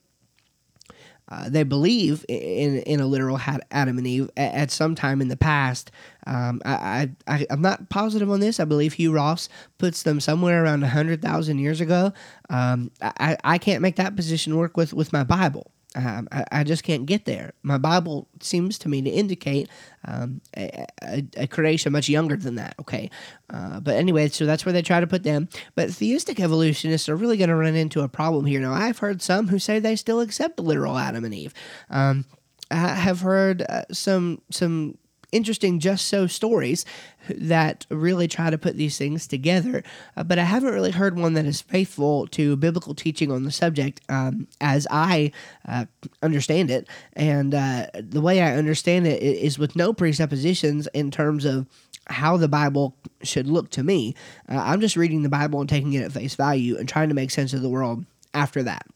[1.31, 3.39] Uh, they believe in in a literal
[3.71, 5.89] Adam and Eve at, at some time in the past.
[6.27, 8.59] Um, I, I I'm not positive on this.
[8.59, 12.11] I believe Hugh Ross puts them somewhere around hundred thousand years ago.
[12.49, 15.71] Um, I I can't make that position work with with my Bible.
[15.95, 17.51] Um, I, I, just can't get there.
[17.63, 19.67] My Bible seems to me to indicate
[20.05, 22.75] um, a, a, a, creation much younger than that.
[22.79, 23.09] Okay,
[23.49, 25.49] uh, but anyway, so that's where they try to put them.
[25.75, 28.61] But theistic evolutionists are really going to run into a problem here.
[28.61, 31.53] Now, I've heard some who say they still accept the literal Adam and Eve.
[31.89, 32.25] Um,
[32.71, 34.97] I have heard uh, some some
[35.31, 36.85] interesting just so stories
[37.29, 39.83] that really try to put these things together.
[40.17, 43.51] Uh, but I haven't really heard one that is faithful to biblical teaching on the
[43.51, 45.31] subject um, as I
[45.67, 45.85] uh,
[46.21, 46.87] understand it.
[47.13, 51.67] And uh, the way I understand it is with no presuppositions in terms of
[52.07, 54.15] how the Bible should look to me.
[54.49, 57.15] Uh, I'm just reading the Bible and taking it at face value and trying to
[57.15, 58.87] make sense of the world after that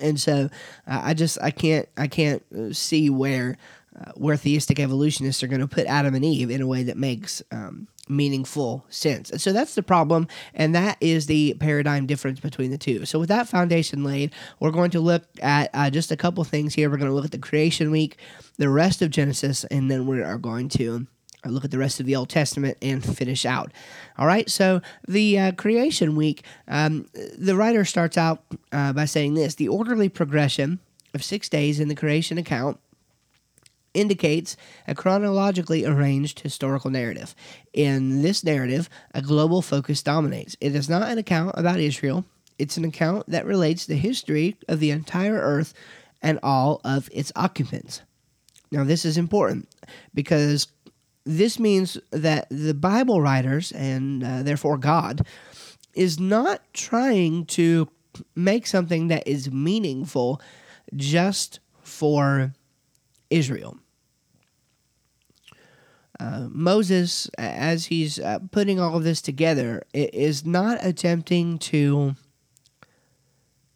[0.00, 0.48] and so
[0.86, 3.56] uh, I just I can't I can't uh, see where
[4.00, 6.96] uh, where theistic evolutionists are going to put Adam and Eve in a way that
[6.96, 9.30] makes um, meaningful sense.
[9.30, 13.04] And so that's the problem, and that is the paradigm difference between the two.
[13.06, 16.74] So with that foundation laid, we're going to look at uh, just a couple things
[16.74, 16.90] here.
[16.90, 18.18] We're going to look at the creation week,
[18.56, 21.06] the rest of Genesis, and then we are going to
[21.44, 23.72] uh, look at the rest of the Old Testament and finish out.
[24.16, 29.34] All right, so the uh, creation week, um, the writer starts out uh, by saying
[29.34, 30.80] this the orderly progression
[31.14, 32.78] of six days in the creation account
[33.94, 37.34] indicates a chronologically arranged historical narrative.
[37.72, 40.56] In this narrative, a global focus dominates.
[40.60, 42.24] It is not an account about Israel,
[42.58, 45.72] it's an account that relates the history of the entire earth
[46.20, 48.02] and all of its occupants.
[48.70, 49.68] Now, this is important
[50.12, 50.66] because
[51.24, 55.26] this means that the Bible writers, and uh, therefore God,
[55.94, 57.88] is not trying to
[58.34, 60.40] make something that is meaningful
[60.96, 62.52] just for
[63.30, 63.78] Israel.
[66.20, 72.16] Uh, Moses, as he's uh, putting all of this together, is not attempting to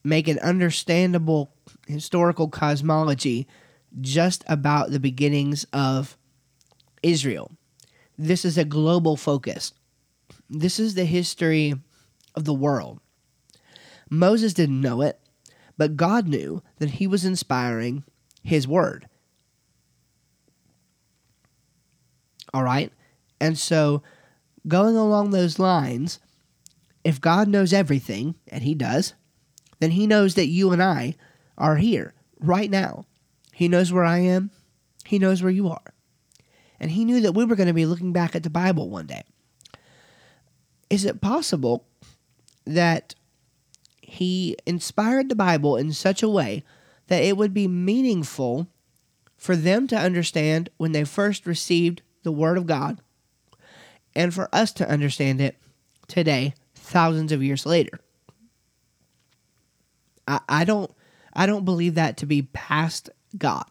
[0.03, 1.53] make an understandable
[1.87, 3.47] historical cosmology
[4.01, 6.17] just about the beginnings of
[7.03, 7.53] Israel.
[8.19, 9.73] This is a global focus.
[10.51, 11.75] This is the history
[12.35, 13.01] of the world.
[14.11, 15.19] Moses didn't know it,
[15.79, 18.05] but God knew that he was inspiring
[18.43, 19.09] his word.
[22.55, 22.93] All right.
[23.41, 24.03] And so,
[24.69, 26.21] going along those lines,
[27.05, 29.15] if God knows everything, and He does,
[29.81, 31.17] then He knows that you and I
[31.59, 33.07] are here right now.
[33.53, 34.51] He knows where I am,
[35.05, 35.95] He knows where you are.
[36.79, 39.07] And He knew that we were going to be looking back at the Bible one
[39.07, 39.23] day.
[40.91, 41.87] Is it possible
[42.65, 43.15] that
[44.03, 46.65] He inspired the Bible in such a way
[47.09, 48.69] that it would be meaningful
[49.37, 53.01] for them to understand when they first received the Word of God
[54.15, 55.57] and for us to understand it
[56.09, 58.01] today, thousands of years later.
[60.27, 60.91] I, I don't
[61.33, 63.65] I don't believe that to be past God.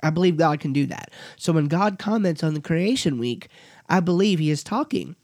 [0.00, 1.10] I believe God can do that.
[1.36, 3.48] So when God comments on the creation week,
[3.88, 5.16] I believe he is talking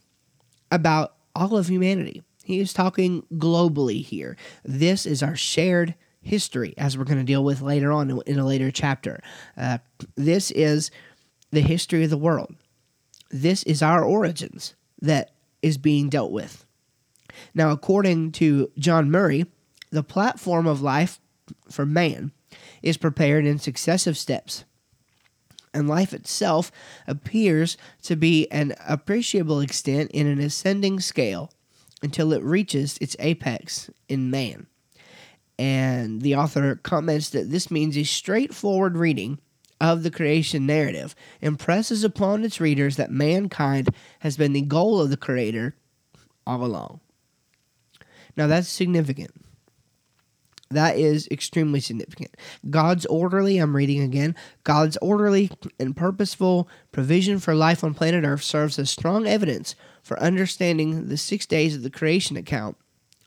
[0.70, 2.22] about all of humanity.
[2.44, 4.36] He is talking globally here.
[4.64, 8.46] This is our shared history, as we're going to deal with later on in a
[8.46, 9.22] later chapter.
[9.56, 9.78] Uh,
[10.16, 10.90] this is
[11.52, 12.56] the history of the world.
[13.30, 16.66] This is our origins that is being dealt with.
[17.54, 19.46] Now, according to John Murray,
[19.90, 21.20] the platform of life
[21.70, 22.32] for man
[22.82, 24.64] is prepared in successive steps,
[25.72, 26.70] and life itself
[27.06, 31.50] appears to be an appreciable extent in an ascending scale
[32.02, 34.66] until it reaches its apex in man.
[35.58, 39.38] And the author comments that this means a straightforward reading
[39.82, 43.88] of the creation narrative impresses upon its readers that mankind
[44.20, 45.74] has been the goal of the Creator
[46.46, 47.00] all along.
[48.36, 49.32] Now, that's significant.
[50.70, 52.34] That is extremely significant.
[52.70, 58.44] God's orderly, I'm reading again, God's orderly and purposeful provision for life on planet Earth
[58.44, 62.76] serves as strong evidence for understanding the six days of the creation account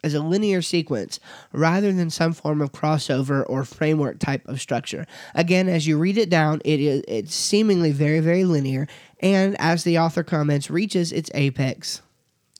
[0.05, 1.19] as a linear sequence
[1.51, 5.07] rather than some form of crossover or framework type of structure.
[5.33, 8.87] Again, as you read it down, it is it's seemingly very very linear
[9.19, 12.01] and as the author comments reaches its apex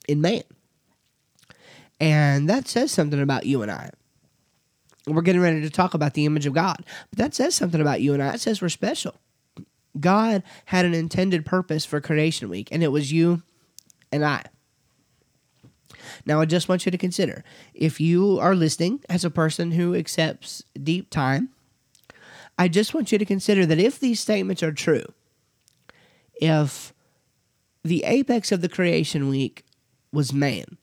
[0.10, 0.44] in man.
[2.00, 3.92] And that says something about you and I.
[5.08, 6.84] We're getting ready to talk about the image of God.
[7.12, 8.34] But that says something about you and I.
[8.34, 9.16] It says we're special.
[10.00, 13.44] God had an intended purpose for creation week and it was you
[14.12, 14.44] and I.
[16.26, 19.96] Now, I just want you to consider if you are listening as a person who
[19.96, 21.50] accepts deep time,
[22.58, 25.06] I just want you to consider that if these statements are true,
[26.36, 26.94] if
[27.84, 29.66] the apex of the creation week
[30.12, 30.78] was man,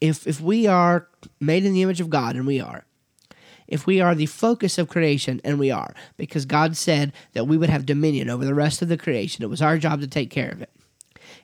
[0.00, 1.08] if if we are
[1.40, 2.84] made in the image of God and we are,
[3.66, 7.56] if we are the focus of creation, and we are, because God said that we
[7.56, 10.30] would have dominion over the rest of the creation, it was our job to take
[10.30, 10.70] care of it.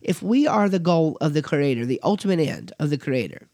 [0.01, 3.49] If we are the goal of the Creator, the ultimate end of the Creator,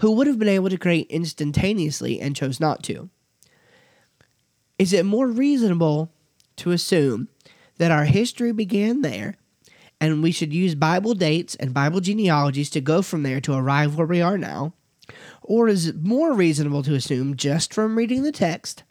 [0.00, 3.10] who would have been able to create instantaneously and chose not to,
[4.78, 6.12] is it more reasonable
[6.56, 7.28] to assume
[7.78, 9.36] that our history began there
[10.00, 13.96] and we should use Bible dates and Bible genealogies to go from there to arrive
[13.96, 14.72] where we are now?
[15.42, 18.84] Or is it more reasonable to assume, just from reading the text,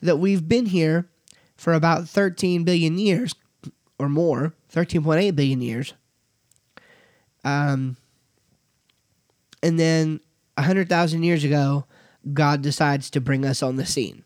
[0.00, 1.08] that we've been here
[1.56, 3.34] for about 13 billion years
[3.98, 5.94] or more, 13.8 billion years?
[7.44, 7.96] Um,
[9.62, 10.20] and then
[10.56, 11.86] 100,000 years ago,
[12.32, 14.24] God decides to bring us on the scene.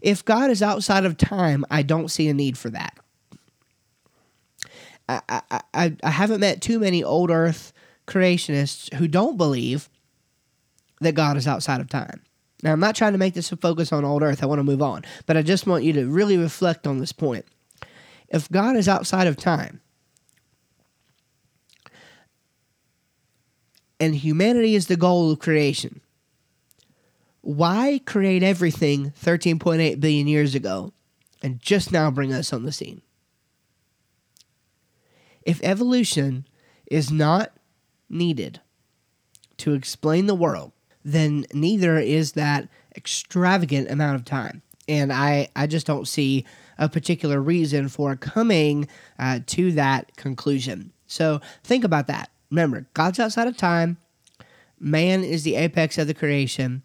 [0.00, 2.96] If God is outside of time, I don't see a need for that.
[5.08, 7.72] I, I, I, I haven't met too many old earth
[8.06, 9.88] creationists who don't believe
[11.00, 12.22] that God is outside of time.
[12.62, 14.42] Now, I'm not trying to make this a focus on old earth.
[14.42, 15.04] I want to move on.
[15.26, 17.44] But I just want you to really reflect on this point.
[18.28, 19.80] If God is outside of time,
[24.00, 26.00] and humanity is the goal of creation,
[27.40, 30.92] why create everything 13.8 billion years ago
[31.42, 33.02] and just now bring us on the scene?
[35.42, 36.46] If evolution
[36.90, 37.52] is not
[38.10, 38.60] needed
[39.58, 40.72] to explain the world,
[41.12, 44.62] then neither is that extravagant amount of time.
[44.86, 46.44] And I, I just don't see
[46.78, 50.92] a particular reason for coming uh, to that conclusion.
[51.06, 52.30] So think about that.
[52.50, 53.96] Remember, God's outside of time,
[54.78, 56.82] man is the apex of the creation.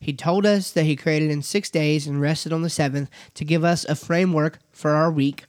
[0.00, 3.44] He told us that He created in six days and rested on the seventh to
[3.44, 5.44] give us a framework for our week.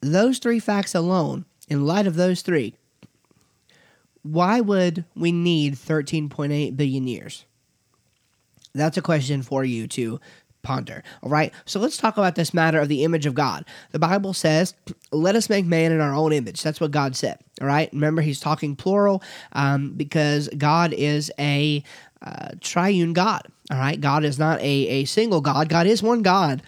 [0.00, 2.74] Those three facts alone, in light of those three,
[4.24, 7.44] why would we need 13.8 billion years?
[8.74, 10.18] That's a question for you to
[10.62, 11.04] ponder.
[11.22, 11.52] All right.
[11.66, 13.66] So let's talk about this matter of the image of God.
[13.92, 14.74] The Bible says,
[15.12, 16.62] let us make man in our own image.
[16.62, 17.38] That's what God said.
[17.60, 17.92] All right.
[17.92, 21.84] Remember, he's talking plural um, because God is a
[22.22, 23.46] uh, triune God.
[23.70, 24.00] All right.
[24.00, 25.68] God is not a, a single God.
[25.68, 26.62] God is one God,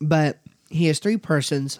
[0.00, 0.38] but
[0.70, 1.78] he has three persons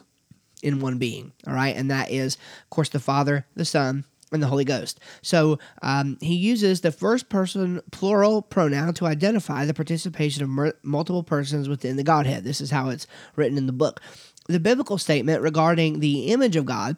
[0.63, 1.33] in one being.
[1.47, 1.75] All right.
[1.75, 5.01] And that is, of course, the Father, the Son, and the Holy Ghost.
[5.23, 10.75] So um, he uses the first person plural pronoun to identify the participation of mer-
[10.83, 12.45] multiple persons within the Godhead.
[12.45, 14.01] This is how it's written in the book.
[14.49, 16.97] The biblical statement regarding the image of God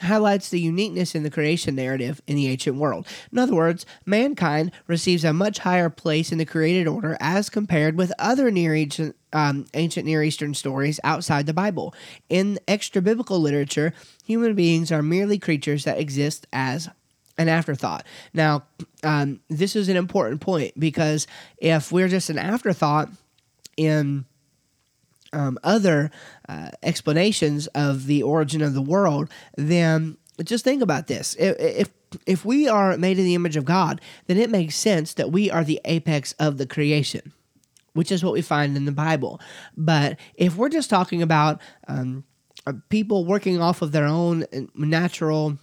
[0.00, 3.06] highlights the uniqueness in the creation narrative in the ancient world.
[3.30, 7.96] In other words, mankind receives a much higher place in the created order as compared
[7.96, 11.94] with other Near Eastern, um, ancient Near Eastern stories outside the Bible.
[12.28, 13.92] In extra biblical literature,
[14.30, 16.88] human beings are merely creatures that exist as
[17.36, 18.04] an afterthought.
[18.32, 18.64] Now,
[19.02, 21.26] um, this is an important point because
[21.58, 23.08] if we're just an afterthought
[23.76, 24.24] in
[25.32, 26.10] um, other
[26.48, 31.34] uh, explanations of the origin of the world, then just think about this.
[31.38, 31.90] If,
[32.26, 35.50] if we are made in the image of God, then it makes sense that we
[35.50, 37.32] are the apex of the creation,
[37.94, 39.40] which is what we find in the Bible.
[39.76, 42.24] But if we're just talking about um,
[42.88, 45.58] people working off of their own uh, natural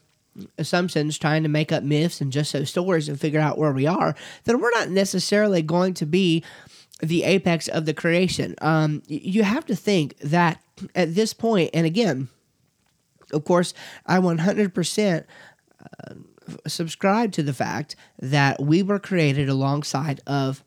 [0.58, 3.88] assumptions, trying to make up myths and just so stories and figure out where we
[3.88, 6.44] are, then we're not necessarily going to be
[7.00, 8.56] the apex of the creation.
[8.62, 10.62] Um, you have to think that
[10.96, 12.30] at this point, and again,
[13.34, 13.74] of course,
[14.06, 15.26] I 100%
[15.82, 16.14] uh,
[16.66, 20.64] subscribe to the fact that we were created alongside of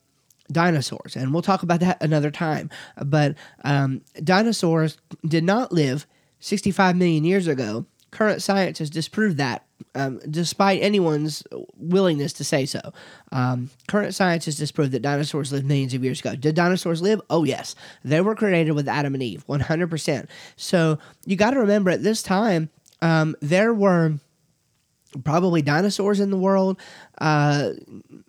[0.52, 2.70] dinosaurs, and we'll talk about that another time.
[3.02, 6.06] But um, dinosaurs did not live
[6.40, 7.86] 65 million years ago.
[8.10, 11.42] Current science has disproved that um, despite anyone's
[11.76, 12.80] willingness to say so.
[13.32, 16.36] Um, current science has disproved that dinosaurs lived millions of years ago.
[16.36, 17.20] Did dinosaurs live?
[17.30, 17.74] Oh, yes.
[18.04, 20.28] They were created with Adam and Eve, 100%.
[20.56, 22.70] So you got to remember at this time,
[23.02, 24.14] um, there were
[25.24, 26.80] probably dinosaurs in the world,
[27.18, 27.70] uh,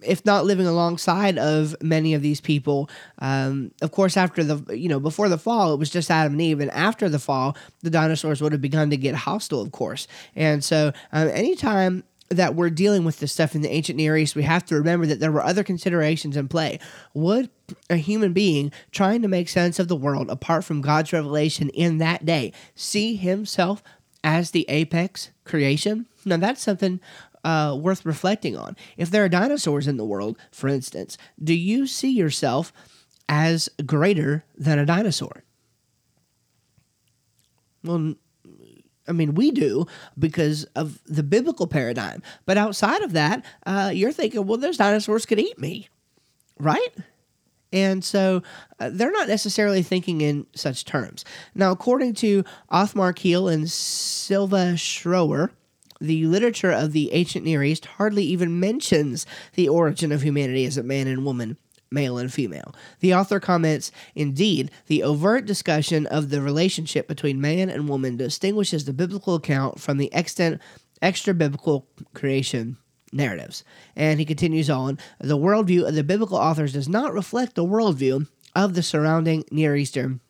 [0.02, 2.89] if not living alongside of many of these people.
[3.20, 6.41] Um, of course, after the you know before the fall, it was just Adam and
[6.41, 10.08] Eve, and after the fall, the dinosaurs would have begun to get hostile, of course.
[10.36, 14.36] And so, um, anytime that we're dealing with this stuff in the ancient Near East,
[14.36, 16.80] we have to remember that there were other considerations in play.
[17.14, 17.49] Would
[17.89, 21.97] a human being trying to make sense of the world apart from God's revelation in
[21.97, 23.84] that day see himself
[24.24, 26.08] as the apex creation?
[26.26, 26.99] Now, that's something
[27.43, 28.76] uh, worth reflecting on.
[28.97, 32.72] If there are dinosaurs in the world, for instance, do you see yourself
[33.28, 35.43] as greater than a dinosaur?
[37.84, 38.15] Well,
[39.07, 42.22] I mean, we do because of the biblical paradigm.
[42.45, 45.89] But outside of that, uh, you're thinking, well, those dinosaurs could eat me,
[46.59, 46.95] right?
[47.74, 48.43] And so
[48.80, 51.26] uh, they're not necessarily thinking in such terms.
[51.55, 55.49] Now, according to Othmar Keel and Silvia Schroer,
[56.02, 60.78] the literature of the ancient Near East hardly even mentions the origin of humanity as
[60.78, 61.58] a man and woman,
[61.91, 62.74] male and female.
[62.99, 68.86] The author comments, indeed, the overt discussion of the relationship between man and woman distinguishes
[68.86, 70.60] the biblical account from the extant
[71.02, 72.78] extra biblical creation
[73.14, 73.64] narratives.
[73.95, 78.28] And he continues on the worldview of the biblical authors does not reflect the worldview
[78.56, 80.22] of the surrounding Near Eastern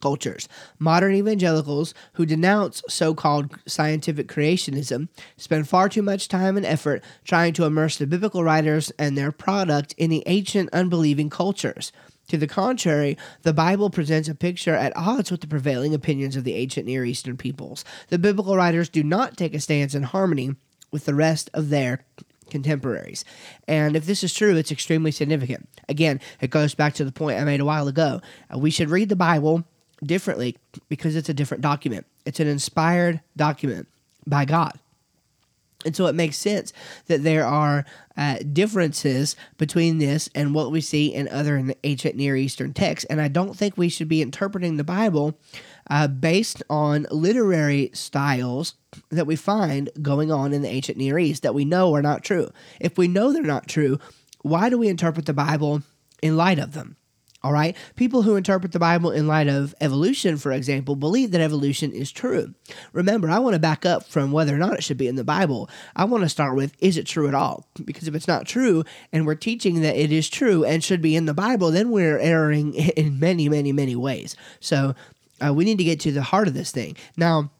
[0.00, 0.48] cultures.
[0.78, 7.02] Modern evangelicals who denounce so called scientific creationism spend far too much time and effort
[7.24, 11.92] trying to immerse the biblical writers and their product in the ancient unbelieving cultures.
[12.28, 16.44] To the contrary, the Bible presents a picture at odds with the prevailing opinions of
[16.44, 17.84] the ancient Near Eastern peoples.
[18.08, 20.54] The biblical writers do not take a stance in harmony
[20.92, 22.04] with the rest of their
[22.50, 23.24] contemporaries.
[23.66, 25.68] And if this is true, it's extremely significant.
[25.88, 28.20] Again, it goes back to the point I made a while ago.
[28.52, 29.64] Uh, we should read the Bible
[30.02, 30.56] differently
[30.88, 33.88] because it's a different document, it's an inspired document
[34.26, 34.78] by God.
[35.84, 36.72] And so it makes sense
[37.06, 37.86] that there are
[38.16, 43.06] uh, differences between this and what we see in other ancient Near Eastern texts.
[43.08, 45.38] And I don't think we should be interpreting the Bible
[45.88, 48.74] uh, based on literary styles
[49.08, 52.24] that we find going on in the ancient Near East that we know are not
[52.24, 52.50] true.
[52.78, 53.98] If we know they're not true,
[54.42, 55.82] why do we interpret the Bible
[56.22, 56.96] in light of them?
[57.42, 57.74] All right.
[57.96, 62.12] People who interpret the Bible in light of evolution, for example, believe that evolution is
[62.12, 62.54] true.
[62.92, 65.24] Remember, I want to back up from whether or not it should be in the
[65.24, 65.70] Bible.
[65.96, 67.66] I want to start with is it true at all?
[67.82, 71.16] Because if it's not true and we're teaching that it is true and should be
[71.16, 74.36] in the Bible, then we're erring in many, many, many ways.
[74.60, 74.94] So
[75.40, 76.94] uh, we need to get to the heart of this thing.
[77.16, 77.50] Now,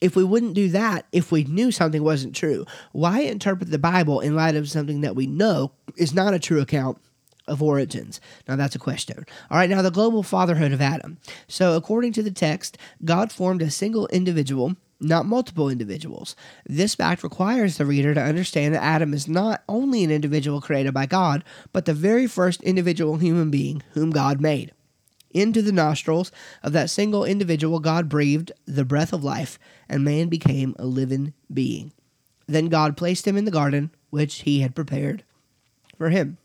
[0.00, 4.20] if we wouldn't do that, if we knew something wasn't true, why interpret the Bible
[4.20, 6.98] in light of something that we know is not a true account
[7.46, 8.20] of origins?
[8.48, 9.24] Now, that's a question.
[9.50, 11.18] All right, now the global fatherhood of Adam.
[11.48, 16.36] So, according to the text, God formed a single individual, not multiple individuals.
[16.66, 20.94] This fact requires the reader to understand that Adam is not only an individual created
[20.94, 24.72] by God, but the very first individual human being whom God made.
[25.32, 26.30] Into the nostrils
[26.62, 31.34] of that single individual, God breathed the breath of life, and man became a living
[31.52, 31.92] being.
[32.46, 35.24] Then God placed him in the garden, which he had prepared
[35.98, 36.38] for him.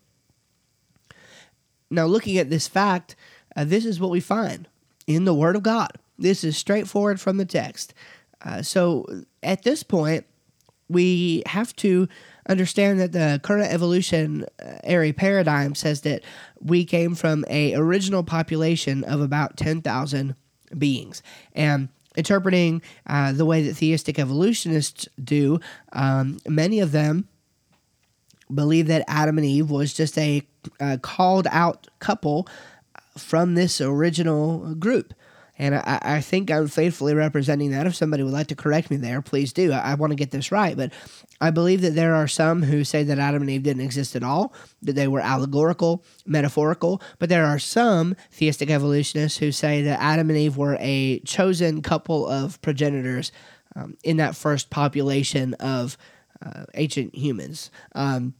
[1.89, 3.15] Now, looking at this fact,
[3.55, 4.67] uh, this is what we find
[5.07, 5.91] in the Word of God.
[6.17, 7.93] This is straightforward from the text.
[8.43, 9.05] Uh, so,
[9.41, 10.25] at this point,
[10.87, 12.07] we have to
[12.47, 16.23] understand that the current evolutionary paradigm says that
[16.59, 20.35] we came from a original population of about 10,000
[20.77, 21.21] beings.
[21.53, 25.59] And interpreting uh, the way that theistic evolutionists do,
[25.93, 27.27] um, many of them
[28.53, 30.41] believe that Adam and Eve was just a,
[30.79, 32.47] a called out couple
[33.17, 35.13] from this original group.
[35.61, 37.85] And I, I, think I'm faithfully representing that.
[37.85, 39.73] If somebody would like to correct me there, please do.
[39.73, 40.75] I, I want to get this right.
[40.75, 40.93] But
[41.41, 44.23] I believe that there are some who say that Adam and Eve didn't exist at
[44.23, 47.01] all, that they were allegorical, metaphorical.
[47.19, 51.81] But there are some theistic evolutionists who say that Adam and Eve were a chosen
[51.81, 53.33] couple of progenitors
[53.75, 55.97] um, in that first population of
[56.43, 57.69] uh, ancient humans.
[57.95, 58.33] Um,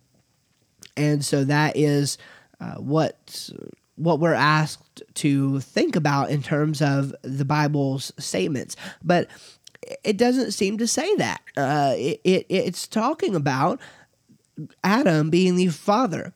[1.00, 2.18] and so that is
[2.60, 3.50] uh, what
[3.96, 8.76] what we're asked to think about in terms of the Bible's statements.
[9.04, 9.30] But
[10.04, 11.42] it doesn't seem to say that.
[11.58, 13.80] Uh, it, it, it's talking about
[14.84, 16.34] Adam being the father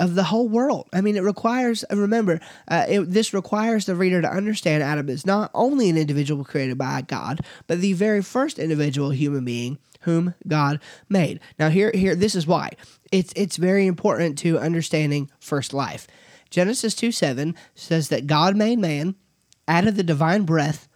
[0.00, 0.88] of the whole world.
[0.92, 5.26] I mean, it requires, remember, uh, it, this requires the reader to understand Adam is
[5.26, 10.34] not only an individual created by God, but the very first individual human being whom
[10.46, 11.40] God made.
[11.58, 12.70] Now, here, here, this is why
[13.12, 16.06] it's it's very important to understanding first life.
[16.50, 19.14] Genesis 2 7 says that God made man,
[19.66, 20.88] out of the divine breath,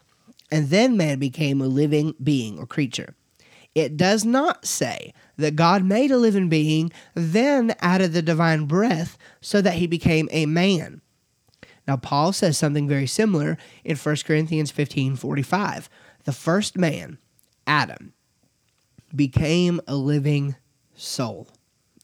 [0.50, 3.14] and then man became a living being or creature.
[3.74, 9.16] It does not say that God made a living being, then added the divine breath
[9.40, 11.00] so that he became a man.
[11.88, 15.88] Now, Paul says something very similar in 1 Corinthians 15 45.
[16.24, 17.18] The first man,
[17.66, 18.12] Adam,
[19.14, 20.54] became a living
[20.94, 21.48] soul.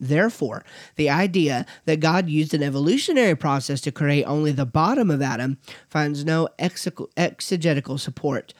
[0.01, 0.65] Therefore,
[0.97, 5.59] the idea that God used an evolutionary process to create only the bottom of Adam
[5.89, 8.55] finds no exegetical support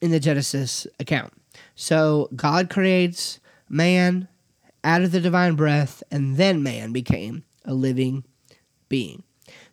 [0.00, 1.32] in the Genesis account.
[1.74, 4.28] So, God creates man
[4.84, 8.24] out of the divine breath, and then man became a living
[8.88, 9.24] being.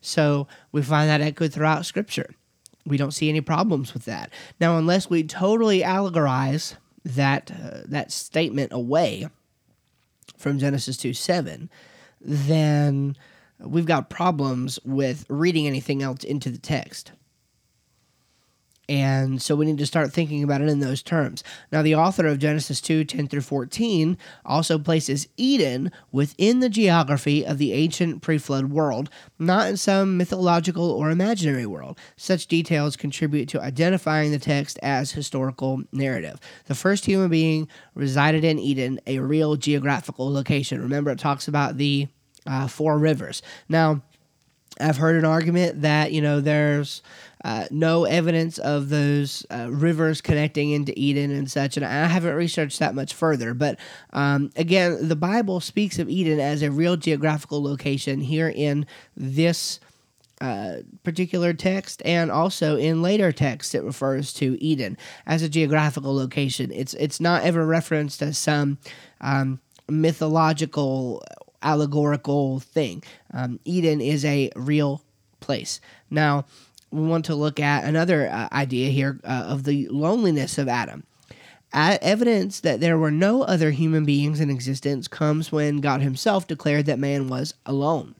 [0.02, 2.34] So, we find that echoed throughout Scripture.
[2.86, 4.32] we don't see any problems with that.
[4.60, 9.28] Now, unless we totally allegorize that uh, that statement away
[10.38, 11.70] from Genesis 2 7,
[12.22, 13.16] then
[13.60, 17.12] we've got problems with reading anything else into the text.
[18.90, 21.44] And so we need to start thinking about it in those terms.
[21.72, 27.46] Now, the author of Genesis 2 10 through 14 also places Eden within the geography
[27.46, 29.10] of the ancient pre flood world,
[29.40, 31.98] not in some mythological or imaginary world.
[32.16, 36.40] Such details contribute to identifying the text as historical narrative.
[36.66, 40.82] The first human being resided in Eden, a real geographical location.
[40.82, 42.08] Remember, it talks about the
[42.46, 43.42] uh, four rivers.
[43.68, 44.02] Now,
[44.80, 47.02] I've heard an argument that, you know, there's
[47.44, 51.78] uh, no evidence of those uh, rivers connecting into Eden and such.
[51.78, 53.54] And I haven't researched that much further.
[53.54, 53.80] But
[54.14, 58.86] um, again, the Bible speaks of Eden as a real geographical location here in
[59.16, 59.80] this.
[60.40, 66.16] Uh, particular text and also in later texts it refers to Eden as a geographical
[66.16, 66.72] location.
[66.72, 68.78] It's it's not ever referenced as some
[69.20, 69.60] um,
[69.90, 71.24] mythological
[71.64, 73.04] allegorical thing.
[73.34, 75.02] Um, Eden is a real
[75.40, 75.82] place.
[76.10, 76.46] Now,
[76.92, 81.04] we want to look at another uh, idea here uh, of the loneliness of Adam.
[81.74, 86.48] Uh, evidence that there were no other human beings in existence comes when God himself
[86.48, 88.16] declared that man was alone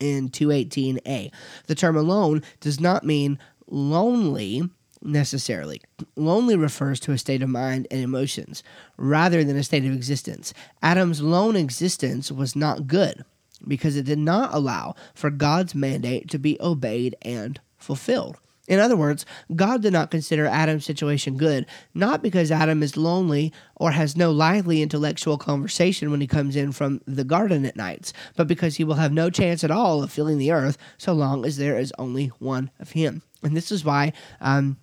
[0.00, 1.30] in 218a.
[1.66, 3.38] The term alone does not mean
[3.68, 4.68] lonely
[5.00, 5.80] necessarily.
[6.16, 8.62] Lonely refers to a state of mind and emotions
[8.96, 10.52] rather than a state of existence.
[10.82, 13.24] Adam's lone existence was not good
[13.66, 18.38] because it did not allow for God's mandate to be obeyed and fulfilled.
[18.68, 23.52] In other words, God did not consider Adam's situation good, not because Adam is lonely
[23.74, 28.12] or has no lively intellectual conversation when he comes in from the garden at nights,
[28.36, 31.44] but because he will have no chance at all of filling the earth so long
[31.44, 33.22] as there is only one of him.
[33.42, 34.76] And this is why um,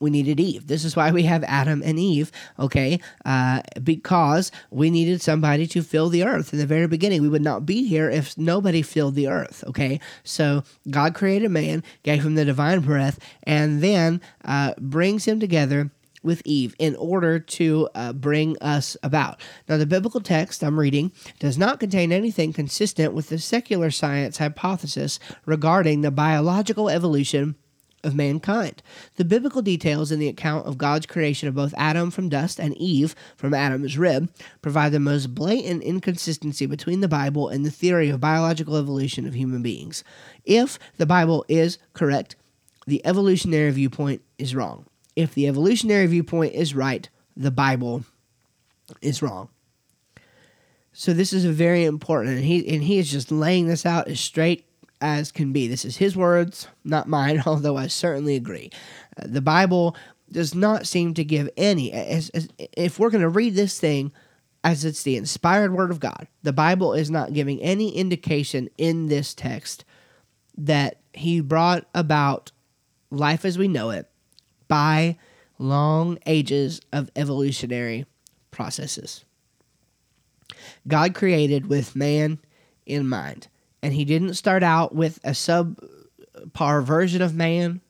[0.00, 0.66] we needed Eve.
[0.66, 3.00] This is why we have Adam and Eve, okay?
[3.24, 7.22] Uh, because we needed somebody to fill the earth in the very beginning.
[7.22, 10.00] We would not be here if nobody filled the earth, okay?
[10.22, 15.90] So God created man, gave him the divine breath, and then uh, brings him together
[16.24, 19.40] with Eve in order to uh, bring us about.
[19.68, 24.38] Now, the biblical text I'm reading does not contain anything consistent with the secular science
[24.38, 27.56] hypothesis regarding the biological evolution
[28.04, 28.82] of mankind.
[29.16, 32.76] The biblical details in the account of God's creation of both Adam from dust and
[32.76, 34.30] Eve from Adam's rib
[34.62, 39.34] provide the most blatant inconsistency between the Bible and the theory of biological evolution of
[39.34, 40.04] human beings.
[40.44, 42.36] If the Bible is correct,
[42.86, 44.86] the evolutionary viewpoint is wrong.
[45.16, 48.04] If the evolutionary viewpoint is right, the Bible
[49.00, 49.48] is wrong.
[50.92, 54.06] So this is a very important, and he and he is just laying this out
[54.06, 54.64] as straight
[55.04, 55.68] as can be.
[55.68, 58.70] This is his words, not mine, although I certainly agree.
[59.16, 59.94] Uh, the Bible
[60.32, 64.12] does not seem to give any, as, as, if we're going to read this thing
[64.64, 69.06] as it's the inspired word of God, the Bible is not giving any indication in
[69.06, 69.84] this text
[70.56, 72.50] that he brought about
[73.10, 74.08] life as we know it
[74.66, 75.18] by
[75.58, 78.06] long ages of evolutionary
[78.50, 79.24] processes.
[80.88, 82.38] God created with man
[82.86, 83.48] in mind
[83.84, 87.82] and he didn't start out with a subpar version of man.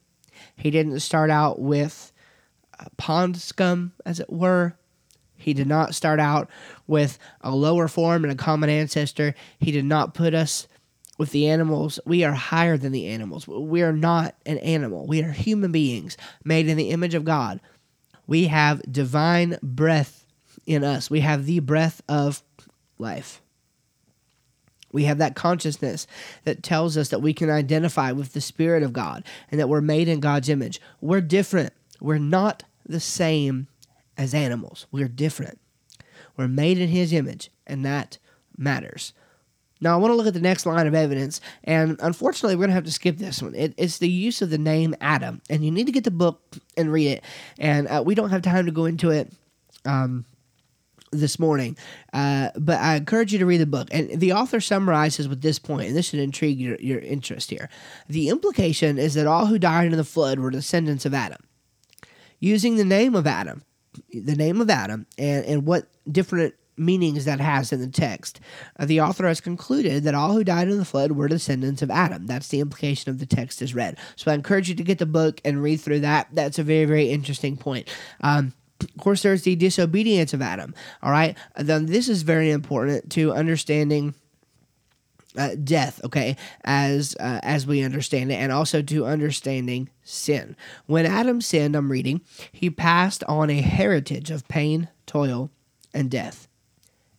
[0.56, 2.12] He didn't start out with
[2.96, 4.74] pond scum, as it were.
[5.36, 6.50] He did not start out
[6.88, 9.36] with a lower form and a common ancestor.
[9.60, 10.66] He did not put us
[11.16, 12.00] with the animals.
[12.04, 13.46] We are higher than the animals.
[13.46, 15.06] We are not an animal.
[15.06, 17.60] We are human beings made in the image of God.
[18.26, 20.26] We have divine breath
[20.66, 21.08] in us.
[21.08, 22.42] We have the breath of
[22.98, 23.40] life.
[24.94, 26.06] We have that consciousness
[26.44, 29.80] that tells us that we can identify with the Spirit of God and that we're
[29.80, 30.80] made in God's image.
[31.00, 31.72] We're different.
[32.00, 33.66] We're not the same
[34.16, 34.86] as animals.
[34.92, 35.58] We're different.
[36.36, 38.18] We're made in His image, and that
[38.56, 39.12] matters.
[39.80, 42.70] Now, I want to look at the next line of evidence, and unfortunately, we're going
[42.70, 43.56] to have to skip this one.
[43.56, 46.40] It, it's the use of the name Adam, and you need to get the book
[46.76, 47.24] and read it.
[47.58, 49.32] And uh, we don't have time to go into it.
[49.84, 50.24] Um,
[51.14, 51.76] this morning,
[52.12, 53.88] uh, but I encourage you to read the book.
[53.92, 57.68] And the author summarizes with this point, and this should intrigue your, your interest here.
[58.08, 61.42] The implication is that all who died in the flood were descendants of Adam.
[62.40, 63.62] Using the name of Adam,
[64.12, 68.40] the name of Adam, and, and what different meanings that has in the text,
[68.78, 71.90] uh, the author has concluded that all who died in the flood were descendants of
[71.90, 72.26] Adam.
[72.26, 73.96] That's the implication of the text as read.
[74.16, 76.28] So I encourage you to get the book and read through that.
[76.32, 77.88] That's a very, very interesting point.
[78.20, 80.74] Um, of course, there's the disobedience of Adam.
[81.02, 81.36] All right.
[81.56, 84.14] Then this is very important to understanding
[85.36, 90.56] uh, death, okay, as uh, as we understand it, and also to understanding sin.
[90.86, 92.20] When Adam sinned, I'm reading,
[92.52, 95.50] he passed on a heritage of pain, toil,
[95.92, 96.46] and death.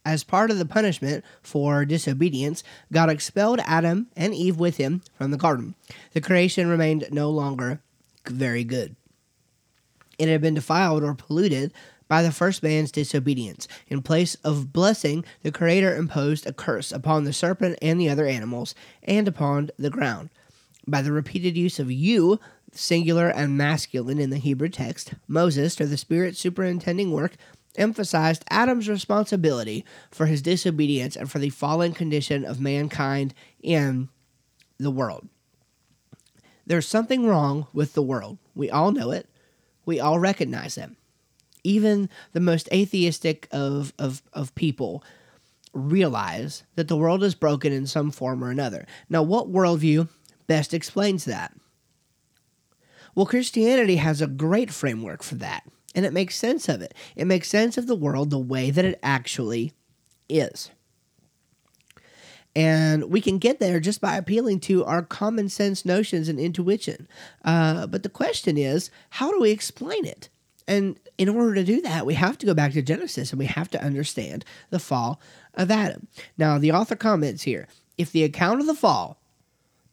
[0.05, 5.31] As part of the punishment for disobedience, God expelled Adam and Eve with him from
[5.31, 5.73] the garden.
[6.13, 7.81] The creation remained no longer
[8.27, 8.95] very good.
[10.17, 11.73] It had been defiled or polluted
[12.07, 13.67] by the first man's disobedience.
[13.87, 18.27] In place of blessing, the Creator imposed a curse upon the serpent and the other
[18.27, 20.29] animals, and upon the ground.
[20.87, 22.39] By the repeated use of you,
[22.71, 27.35] singular and masculine in the Hebrew text, Moses, or the Spirit superintending work,
[27.75, 34.09] emphasized Adam's responsibility for his disobedience and for the fallen condition of mankind in
[34.77, 35.27] the world.
[36.65, 38.37] There's something wrong with the world.
[38.55, 39.29] We all know it.
[39.85, 40.89] We all recognize it
[41.65, 45.03] even the most atheistic of, of, of people
[45.73, 48.85] realize that the world is broken in some form or another.
[49.09, 50.07] Now, what worldview
[50.47, 51.53] best explains that?
[53.13, 55.63] Well, Christianity has a great framework for that,
[55.93, 56.93] and it makes sense of it.
[57.15, 59.73] It makes sense of the world the way that it actually
[60.29, 60.69] is.
[62.55, 67.07] And we can get there just by appealing to our common sense notions and intuition.
[67.43, 70.29] Uh, but the question is, how do we explain it?
[70.67, 73.45] And in order to do that, we have to go back to Genesis and we
[73.45, 75.19] have to understand the fall
[75.53, 76.07] of Adam.
[76.37, 79.17] Now, the author comments here if the account of the fall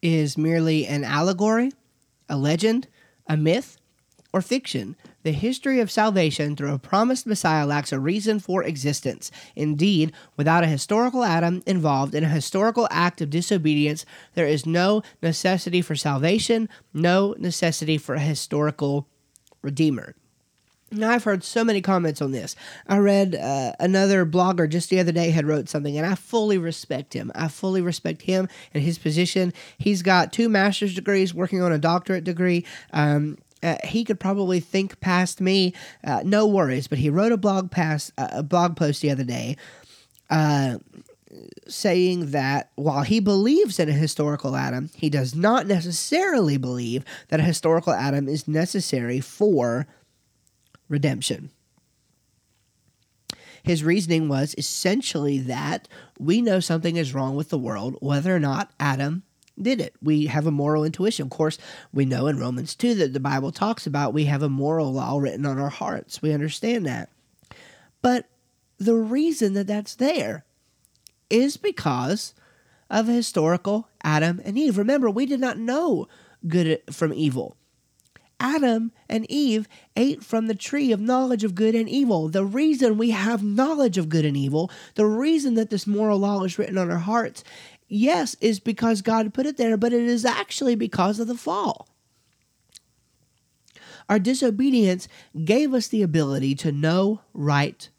[0.01, 1.71] is merely an allegory,
[2.27, 2.87] a legend,
[3.27, 3.77] a myth,
[4.33, 9.31] or fiction, the history of salvation through a promised Messiah lacks a reason for existence.
[9.55, 15.03] Indeed, without a historical Adam involved in a historical act of disobedience, there is no
[15.21, 19.07] necessity for salvation, no necessity for a historical
[19.61, 20.15] Redeemer.
[20.91, 22.55] Now, I've heard so many comments on this.
[22.87, 26.57] I read uh, another blogger just the other day had wrote something, and I fully
[26.57, 27.31] respect him.
[27.33, 29.53] I fully respect him and his position.
[29.77, 32.65] He's got two master's degrees, working on a doctorate degree.
[32.91, 35.73] Um, uh, he could probably think past me.
[36.03, 39.23] Uh, no worries, but he wrote a blog pass, uh, a blog post the other
[39.23, 39.57] day,
[40.29, 40.77] uh,
[41.67, 47.39] saying that while he believes in a historical Adam, he does not necessarily believe that
[47.39, 49.87] a historical Adam is necessary for
[50.89, 51.49] redemption.
[53.63, 55.87] His reasoning was essentially that
[56.19, 59.23] we know something is wrong with the world, whether or not Adam
[59.61, 59.93] did it.
[60.01, 61.23] We have a moral intuition.
[61.23, 61.57] Of course,
[61.93, 65.17] we know in Romans 2 that the Bible talks about we have a moral law
[65.17, 66.21] written on our hearts.
[66.21, 67.09] We understand that.
[68.01, 68.27] But
[68.77, 70.45] the reason that that's there
[71.29, 72.33] is because
[72.89, 74.77] of historical Adam and Eve.
[74.77, 76.07] Remember, we did not know
[76.47, 77.57] good from evil.
[78.39, 82.27] Adam and Eve ate from the tree of knowledge of good and evil.
[82.27, 86.43] The reason we have knowledge of good and evil, the reason that this moral law
[86.43, 87.43] is written on our hearts,
[87.87, 91.87] yes, is because God put it there, but it is actually because of the fall.
[94.09, 95.07] Our disobedience
[95.45, 97.89] gave us the ability to know right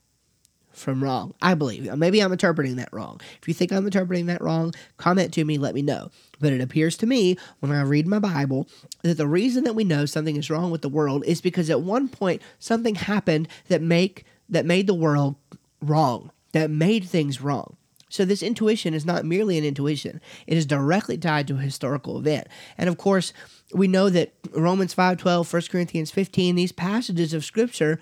[0.71, 1.35] from wrong.
[1.41, 1.93] I believe.
[1.97, 3.21] Maybe I'm interpreting that wrong.
[3.41, 6.11] If you think I'm interpreting that wrong, comment to me, let me know.
[6.41, 8.69] But it appears to me when I read my Bible
[9.03, 11.81] that the reason that we know something is wrong with the world is because at
[11.81, 15.37] one point something happened that make that made the world
[15.81, 17.77] wrong, that made things wrong.
[18.15, 20.21] So this intuition is not merely an intuition.
[20.47, 22.47] It is directly tied to a historical event.
[22.79, 23.33] And of course,
[23.73, 27.99] we know that Romans 5:12, 1 Corinthians 15, these passages of scripture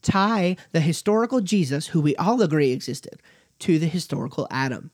[0.00, 3.20] tie the historical Jesus, who we all agree existed,
[3.58, 4.92] to the historical Adam.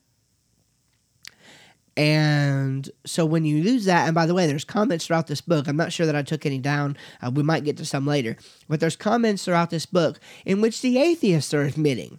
[1.94, 5.68] And so when you lose that, and by the way, there's comments throughout this book.
[5.68, 6.96] I'm not sure that I took any down.
[7.20, 8.38] Uh, we might get to some later.
[8.66, 12.18] But there's comments throughout this book in which the atheists are admitting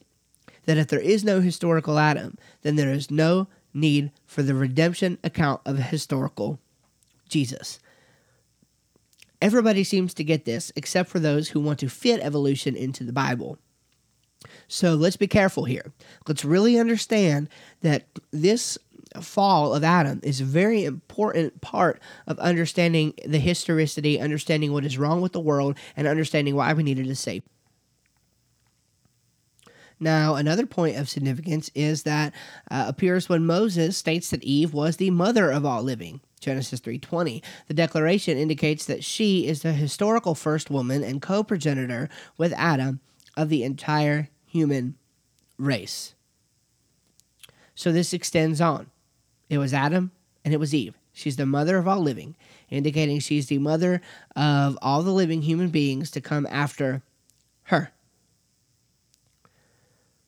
[0.65, 5.17] that if there is no historical Adam, then there is no need for the redemption
[5.23, 6.59] account of a historical
[7.27, 7.79] Jesus.
[9.41, 13.13] Everybody seems to get this, except for those who want to fit evolution into the
[13.13, 13.59] Bible.
[14.67, 15.91] So let's be careful here.
[16.27, 17.49] Let's really understand
[17.81, 18.77] that this
[19.21, 24.97] fall of Adam is a very important part of understanding the historicity, understanding what is
[24.97, 27.49] wrong with the world, and understanding why we needed a Savior.
[29.99, 32.33] Now, another point of significance is that
[32.69, 36.21] uh, appears when Moses states that Eve was the mother of all living.
[36.39, 37.41] Genesis 3:20.
[37.67, 42.99] The declaration indicates that she is the historical first woman and co-progenitor with Adam
[43.37, 44.95] of the entire human
[45.57, 46.13] race.
[47.73, 48.91] So this extends on.
[49.49, 50.11] It was Adam
[50.43, 50.95] and it was Eve.
[51.13, 52.35] She's the mother of all living,
[52.69, 54.01] indicating she's the mother
[54.35, 57.01] of all the living human beings to come after
[57.63, 57.91] her.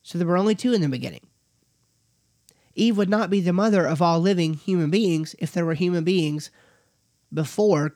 [0.08, 1.26] So there were only two in the beginning
[2.74, 6.02] Eve would not be the mother of all living human beings if there were human
[6.02, 6.50] beings
[7.30, 7.94] before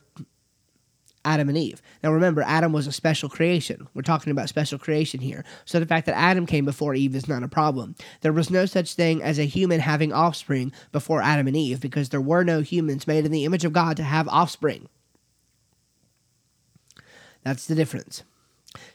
[1.25, 1.81] Adam and Eve.
[2.03, 3.89] Now remember, Adam was a special creation.
[3.95, 5.43] We're talking about special creation here.
[5.65, 7.95] So the fact that Adam came before Eve is not a problem.
[8.21, 12.11] There was no such thing as a human having offspring before Adam and Eve because
[12.11, 14.87] there were no humans made in the image of God to have offspring.
[17.43, 18.23] That's the difference.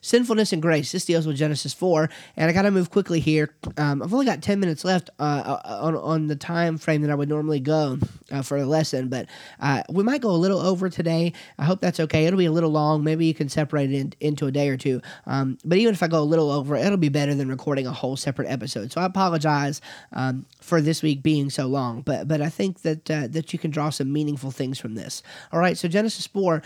[0.02, 0.92] Sinfulness and grace.
[0.92, 3.54] This deals with Genesis 4, and I got to move quickly here.
[3.78, 7.12] Um, I've only got 10 minutes left uh, uh, on, on the time frame that
[7.12, 7.98] I would normally go
[8.32, 9.28] uh, for a lesson, but
[9.60, 11.34] uh, we might go a little over today.
[11.58, 12.26] I hope that's okay.
[12.26, 13.04] It'll be a little long.
[13.04, 15.02] Maybe you can separate it in, into a day or two.
[15.26, 17.92] Um, but even if I go a little over, it'll be better than recording a
[17.92, 18.92] whole separate episode.
[18.92, 19.82] So I apologize
[20.14, 23.60] um, for this week being so long, but but I think that uh, that you
[23.60, 25.24] can draw some meaningful things from this.
[25.52, 26.62] All right, so Genesis 4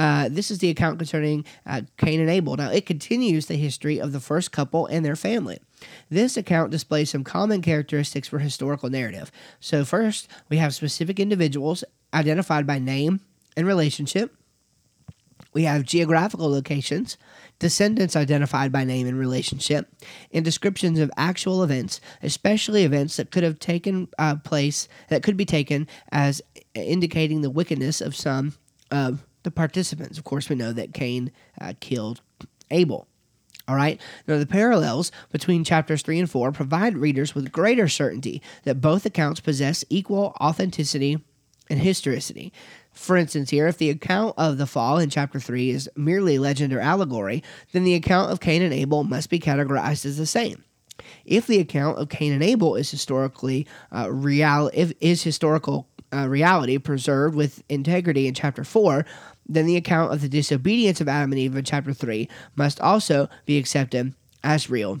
[0.00, 2.56] uh, this is the account concerning uh, Cain and Abel.
[2.56, 5.58] Now, it continues the history of the first couple and their family.
[6.08, 9.30] This account displays some common characteristics for historical narrative.
[9.60, 11.84] So, first, we have specific individuals
[12.14, 13.20] identified by name
[13.58, 14.34] and relationship.
[15.52, 17.18] We have geographical locations,
[17.58, 19.86] descendants identified by name and relationship,
[20.32, 25.36] and descriptions of actual events, especially events that could have taken uh, place, that could
[25.36, 26.40] be taken as
[26.72, 28.54] indicating the wickedness of some
[28.90, 30.18] of the participants.
[30.18, 32.20] Of course, we know that Cain uh, killed
[32.70, 33.06] Abel.
[33.68, 34.00] All right.
[34.26, 39.06] Now, the parallels between chapters 3 and 4 provide readers with greater certainty that both
[39.06, 41.22] accounts possess equal authenticity
[41.68, 42.52] and historicity.
[42.92, 46.72] For instance, here, if the account of the fall in chapter 3 is merely legend
[46.72, 50.64] or allegory, then the account of Cain and Abel must be categorized as the same.
[51.24, 56.28] If the account of Cain and Abel is historically uh, real, if is historical uh,
[56.28, 59.06] reality preserved with integrity in chapter 4,
[59.46, 63.28] then the account of the disobedience of Adam and Eve in chapter 3 must also
[63.46, 65.00] be accepted as real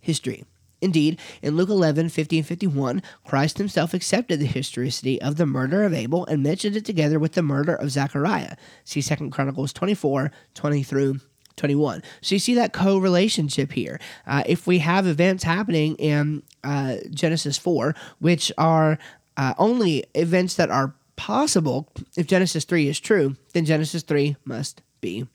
[0.00, 0.44] history.
[0.82, 5.84] Indeed, in Luke 11, 50 and 51, Christ himself accepted the historicity of the murder
[5.84, 8.56] of Abel and mentioned it together with the murder of Zechariah.
[8.84, 11.20] See 2 Chronicles 24, 20 through
[11.56, 12.02] 21.
[12.20, 13.98] So you see that co-relationship here.
[14.26, 18.98] Uh, if we have events happening in uh, Genesis 4, which are
[19.38, 24.82] uh, only events that are possible if Genesis 3 is true, then Genesis 3 must
[25.00, 25.26] be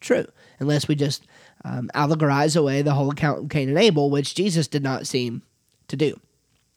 [0.00, 0.26] true,
[0.58, 1.26] unless we just
[1.64, 5.42] um, allegorize away the whole account of Cain and Abel, which Jesus did not seem
[5.88, 6.18] to do.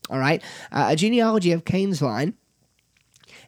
[0.10, 2.34] All right, uh, a genealogy of Cain's line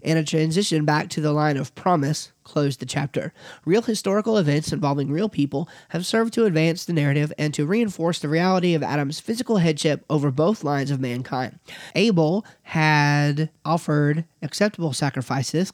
[0.03, 3.33] and a transition back to the line of promise closed the chapter.
[3.65, 8.19] Real historical events involving real people have served to advance the narrative and to reinforce
[8.19, 11.59] the reality of Adam's physical headship over both lines of mankind.
[11.95, 15.71] Abel had offered acceptable sacrifices.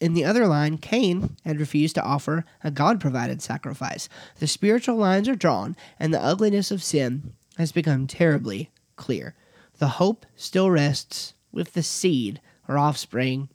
[0.00, 4.08] In the other line, Cain had refused to offer a God provided sacrifice.
[4.38, 9.34] The spiritual lines are drawn, and the ugliness of sin has become terribly clear.
[9.78, 13.48] The hope still rests with the seed or offspring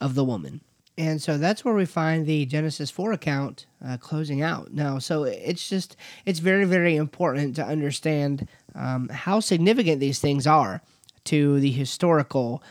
[0.00, 0.60] of the woman.
[0.96, 4.72] And so that's where we find the Genesis 4 account uh, closing out.
[4.72, 5.96] Now, so it's just,
[6.26, 10.82] it's very, very important to understand um, how significant these things are
[11.24, 12.64] to the historical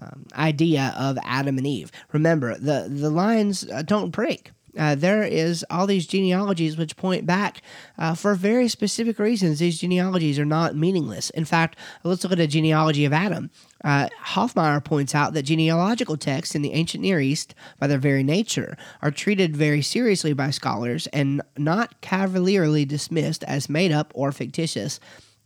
[0.00, 1.90] um, idea of Adam and Eve.
[2.12, 4.52] Remember, the, the lines uh, don't break.
[4.78, 7.60] Uh, there is all these genealogies which point back
[7.98, 9.58] uh, for very specific reasons.
[9.58, 11.30] These genealogies are not meaningless.
[11.30, 13.50] In fact, let's look at a genealogy of Adam.
[13.84, 18.22] Uh, Hoffmeier points out that genealogical texts in the ancient Near East, by their very
[18.22, 24.32] nature, are treated very seriously by scholars and not cavalierly dismissed as made up or
[24.32, 25.00] fictitious,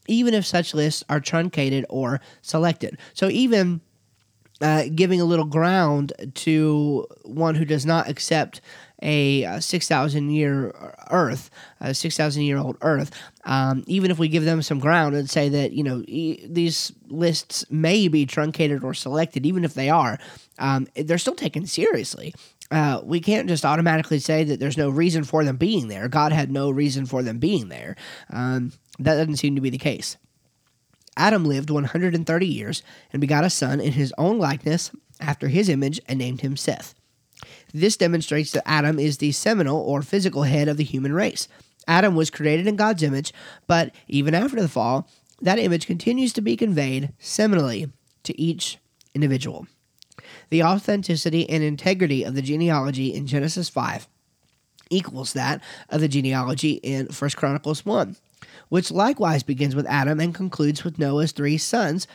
[0.06, 2.98] even if such lists are truncated or selected.
[3.14, 3.80] So even
[4.60, 8.60] uh, giving a little ground to one who does not accept
[9.02, 10.74] a, a 6,000 year
[11.10, 11.50] Earth,
[11.80, 13.10] a 6,000 year old Earth,
[13.44, 16.92] um, even if we give them some ground and say that, you know, e- these
[17.08, 20.18] lists may be truncated or selected, even if they are,
[20.58, 22.34] um, they're still taken seriously.
[22.70, 26.08] Uh, we can't just automatically say that there's no reason for them being there.
[26.08, 27.96] God had no reason for them being there.
[28.30, 30.16] Um, that doesn't seem to be the case.
[31.16, 34.90] Adam lived 130 years and begot a son in his own likeness
[35.20, 36.94] after his image and named him Seth.
[37.72, 41.48] This demonstrates that Adam is the seminal or physical head of the human race.
[41.88, 43.32] Adam was created in God's image,
[43.66, 45.08] but even after the fall,
[45.40, 47.90] that image continues to be conveyed seminally
[48.24, 48.78] to each
[49.14, 49.66] individual.
[50.50, 54.08] The authenticity and integrity of the genealogy in Genesis 5
[54.90, 58.16] equals that of the genealogy in 1 Chronicles 1,
[58.68, 62.06] which likewise begins with Adam and concludes with Noah's three sons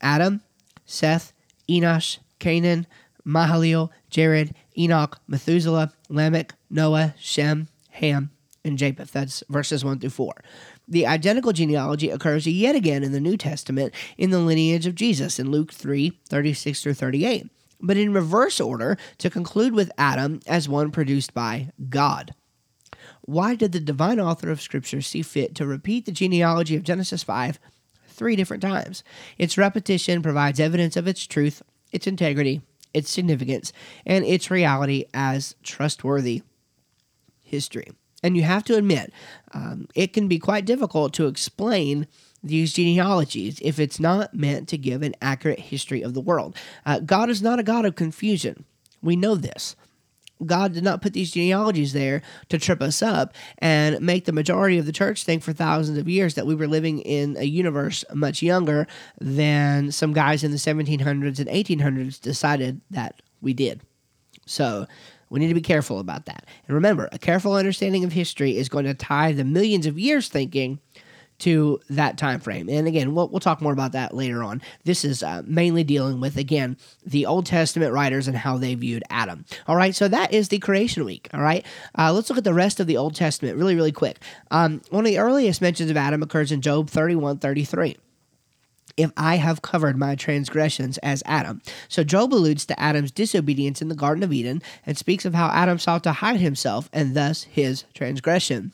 [0.00, 0.42] Adam,
[0.86, 1.32] Seth,
[1.68, 2.86] Enosh, Kenan,
[3.26, 8.30] Mahalalel, Jared, Enoch, Methuselah, Lamech, Noah, Shem, Ham,
[8.64, 9.12] and Japheth.
[9.12, 10.32] That's verses 1 through 4.
[10.86, 15.38] The identical genealogy occurs yet again in the New Testament in the lineage of Jesus
[15.38, 20.68] in Luke 3 36 through 38, but in reverse order to conclude with Adam as
[20.68, 22.34] one produced by God.
[23.28, 27.22] Why did the divine author of Scripture see fit to repeat the genealogy of Genesis
[27.22, 27.58] 5
[28.06, 29.04] three different times?
[29.36, 31.60] Its repetition provides evidence of its truth,
[31.92, 32.62] its integrity,
[32.94, 33.70] its significance,
[34.06, 36.40] and its reality as trustworthy
[37.44, 37.88] history.
[38.22, 39.12] And you have to admit,
[39.52, 42.06] um, it can be quite difficult to explain
[42.42, 46.56] these genealogies if it's not meant to give an accurate history of the world.
[46.86, 48.64] Uh, God is not a God of confusion.
[49.02, 49.76] We know this.
[50.44, 54.78] God did not put these genealogies there to trip us up and make the majority
[54.78, 58.04] of the church think for thousands of years that we were living in a universe
[58.14, 58.86] much younger
[59.20, 63.82] than some guys in the 1700s and 1800s decided that we did.
[64.46, 64.86] So,
[65.30, 66.46] we need to be careful about that.
[66.66, 70.28] And remember, a careful understanding of history is going to tie the millions of years
[70.28, 70.78] thinking
[71.38, 72.68] to that time frame.
[72.68, 74.60] And again, we'll, we'll talk more about that later on.
[74.84, 76.76] This is uh, mainly dealing with, again,
[77.06, 79.44] the Old Testament writers and how they viewed Adam.
[79.66, 81.28] All right, so that is the creation week.
[81.32, 81.64] All right,
[81.96, 84.18] uh, let's look at the rest of the Old Testament really, really quick.
[84.50, 87.96] Um, one of the earliest mentions of Adam occurs in Job 31 33
[88.96, 91.62] if I have covered my transgressions as Adam.
[91.88, 95.48] So Job alludes to Adam's disobedience in the Garden of Eden and speaks of how
[95.50, 98.72] Adam sought to hide himself and thus his transgression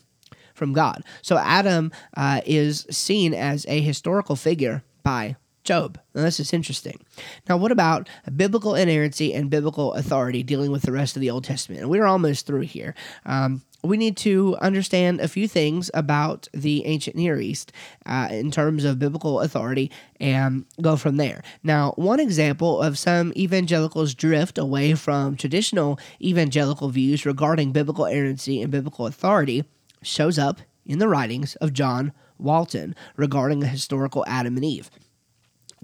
[0.54, 1.04] from God.
[1.22, 5.98] So Adam uh, is seen as a historical figure by Job.
[6.14, 7.00] Now, this is interesting.
[7.48, 11.44] Now, what about biblical inerrancy and biblical authority dealing with the rest of the Old
[11.44, 11.80] Testament?
[11.80, 12.94] And we're almost through here.
[13.24, 17.72] Um, we need to understand a few things about the ancient Near East
[18.06, 19.90] uh, in terms of biblical authority
[20.20, 21.42] and go from there.
[21.62, 28.60] Now, one example of some evangelicals' drift away from traditional evangelical views regarding biblical inerrancy
[28.60, 29.64] and biblical authority
[30.04, 34.90] shows up in the writings of John Walton regarding the historical Adam and Eve.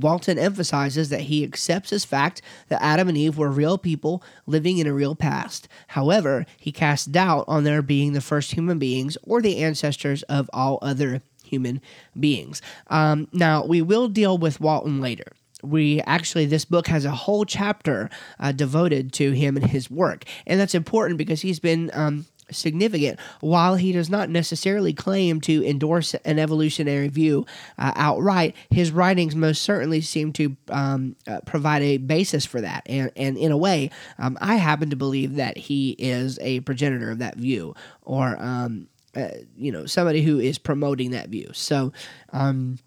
[0.00, 4.78] Walton emphasizes that he accepts as fact that Adam and Eve were real people living
[4.78, 5.68] in a real past.
[5.88, 10.48] However, he casts doubt on their being the first human beings or the ancestors of
[10.52, 11.80] all other human
[12.18, 12.62] beings.
[12.86, 17.44] Um, now, we will deal with Walton later we actually this book has a whole
[17.44, 18.08] chapter
[18.38, 23.18] uh, devoted to him and his work and that's important because he's been um, significant.
[23.40, 27.46] While he does not necessarily claim to endorse an evolutionary view
[27.78, 32.82] uh, outright, his writings most certainly seem to um, uh, provide a basis for that.
[32.86, 37.10] And, and in a way, um, I happen to believe that he is a progenitor
[37.10, 41.50] of that view or, um, uh, you know, somebody who is promoting that view.
[41.52, 41.92] So,
[42.32, 42.78] um,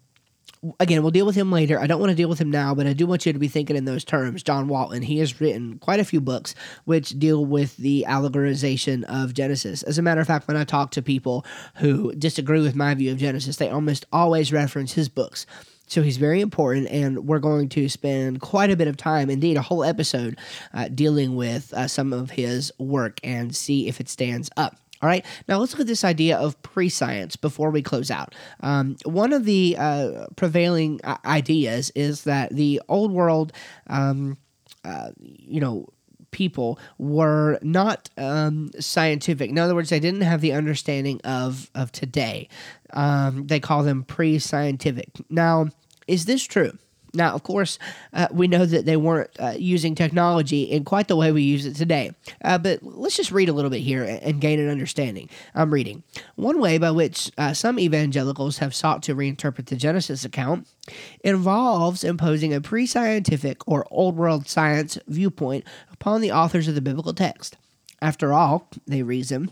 [0.80, 1.78] again, we'll deal with him later.
[1.78, 3.48] I don't want to deal with him now, but I do want you to be
[3.48, 4.42] thinking in those terms.
[4.42, 6.54] John Walton, he has written quite a few books
[6.84, 9.82] which deal with the allegorization of Genesis.
[9.82, 11.44] As a matter of fact, when I talk to people
[11.76, 15.46] who disagree with my view of Genesis, they almost always reference his books.
[15.86, 19.58] So he's very important, and we're going to spend quite a bit of time, indeed,
[19.58, 20.38] a whole episode,
[20.72, 24.76] uh, dealing with uh, some of his work and see if it stands up.
[25.04, 28.34] All right, now let's look at this idea of pre science before we close out.
[28.60, 33.52] Um, one of the uh, prevailing uh, ideas is that the old world,
[33.88, 34.38] um,
[34.82, 35.90] uh, you know,
[36.30, 39.50] people were not um, scientific.
[39.50, 42.48] In other words, they didn't have the understanding of, of today.
[42.94, 45.10] Um, they call them pre scientific.
[45.28, 45.66] Now,
[46.08, 46.78] is this true?
[47.14, 47.78] Now, of course,
[48.12, 51.64] uh, we know that they weren't uh, using technology in quite the way we use
[51.64, 52.12] it today.
[52.44, 55.28] Uh, but let's just read a little bit here and gain an understanding.
[55.54, 56.02] I'm reading.
[56.34, 60.66] One way by which uh, some evangelicals have sought to reinterpret the Genesis account
[61.22, 66.80] involves imposing a pre scientific or old world science viewpoint upon the authors of the
[66.80, 67.56] biblical text.
[68.02, 69.50] After all, they reason,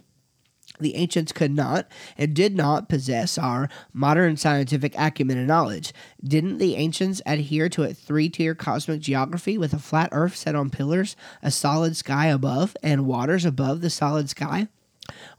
[0.83, 1.87] the ancients could not
[2.19, 5.93] and did not possess our modern scientific acumen and knowledge.
[6.23, 10.55] Didn't the ancients adhere to a three tier cosmic geography with a flat earth set
[10.55, 14.69] on pillars, a solid sky above, and waters above the solid sky?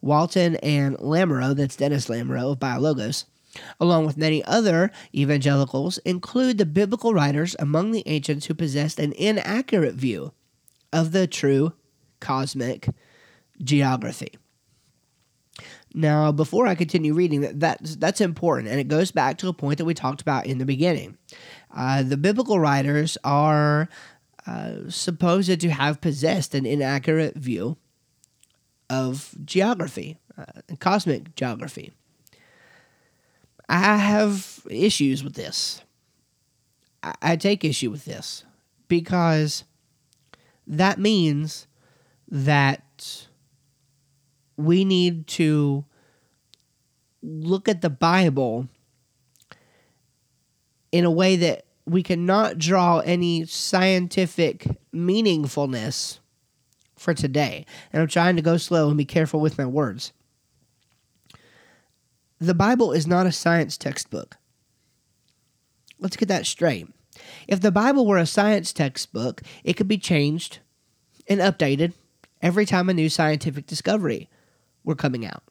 [0.01, 3.25] Walton and Lamoureux, that's Dennis Lamoureux of Biologos,
[3.79, 9.13] along with many other evangelicals, include the biblical writers among the ancients who possessed an
[9.13, 10.33] inaccurate view
[10.91, 11.73] of the true
[12.19, 12.89] cosmic
[13.61, 14.33] geography.
[15.93, 19.53] Now, before I continue reading, that that's, that's important, and it goes back to a
[19.53, 21.17] point that we talked about in the beginning.
[21.71, 23.89] Uh, the biblical writers are
[24.47, 27.77] uh, supposed to have possessed an inaccurate view
[28.89, 30.45] of geography, uh,
[30.79, 31.93] cosmic geography.
[33.69, 35.81] I have issues with this.
[37.01, 38.43] I, I take issue with this
[38.87, 39.63] because
[40.67, 41.67] that means
[42.29, 43.27] that
[44.57, 45.85] we need to
[47.21, 48.67] look at the Bible
[50.91, 56.19] in a way that we cannot draw any scientific meaningfulness
[56.95, 57.65] for today.
[57.91, 60.13] And I'm trying to go slow and be careful with my words.
[62.39, 64.37] The Bible is not a science textbook.
[65.99, 66.87] Let's get that straight.
[67.47, 70.59] If the Bible were a science textbook, it could be changed
[71.27, 71.93] and updated
[72.41, 74.29] every time a new scientific discovery
[74.83, 75.43] were coming out.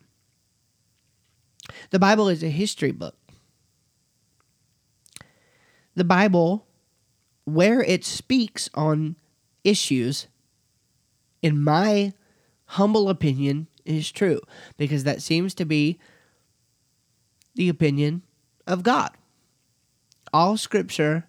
[1.91, 3.17] The Bible is a history book.
[5.95, 6.67] The Bible,
[7.45, 9.17] where it speaks on
[9.63, 10.27] issues,
[11.43, 12.13] in my
[12.65, 14.41] humble opinion, is true
[14.77, 15.99] because that seems to be
[17.55, 18.23] the opinion
[18.67, 19.11] of God.
[20.33, 21.29] All scripture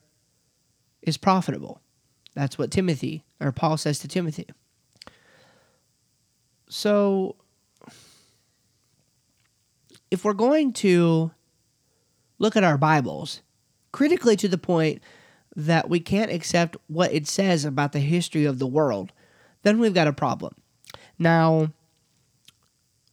[1.02, 1.82] is profitable.
[2.36, 4.48] That's what Timothy or Paul says to Timothy.
[6.70, 7.36] So
[10.14, 11.32] if we're going to
[12.38, 13.42] look at our Bibles
[13.92, 15.02] critically to the point
[15.56, 19.12] that we can't accept what it says about the history of the world,
[19.64, 20.54] then we've got a problem.
[21.18, 21.74] Now,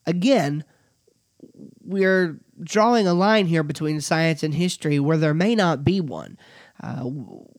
[0.06, 0.62] again,
[1.82, 6.36] we're drawing a line here between science and history where there may not be one.
[6.82, 7.08] Uh,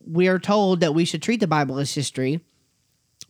[0.06, 2.42] we are told that we should treat the Bible as history,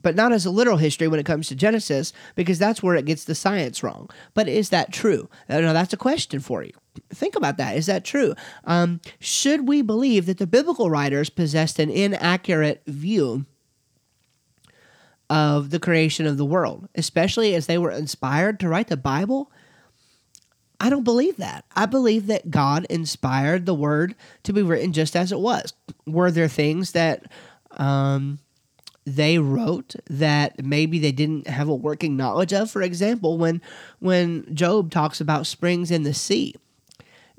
[0.02, 3.06] but not as a literal history when it comes to Genesis, because that's where it
[3.06, 4.10] gets the science wrong.
[4.34, 5.30] But is that true?
[5.50, 6.74] Now, that's a question for you.
[7.10, 7.78] Think about that.
[7.78, 8.34] Is that true?
[8.66, 13.46] Um, should we believe that the biblical writers possessed an inaccurate view
[15.30, 19.52] of the creation of the world, especially as they were inspired to write the Bible?
[20.82, 21.64] I don't believe that.
[21.76, 25.74] I believe that God inspired the word to be written just as it was.
[26.08, 27.32] Were there things that
[27.78, 28.40] um,
[29.06, 32.70] they wrote that maybe they didn't have a working knowledge of.
[32.70, 33.62] For example, when
[34.00, 36.56] when Job talks about springs in the sea,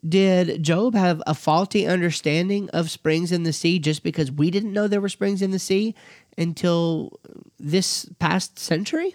[0.06, 4.72] did Job have a faulty understanding of springs in the sea just because we didn't
[4.72, 5.94] know there were springs in the sea
[6.36, 7.20] until
[7.60, 9.14] this past century?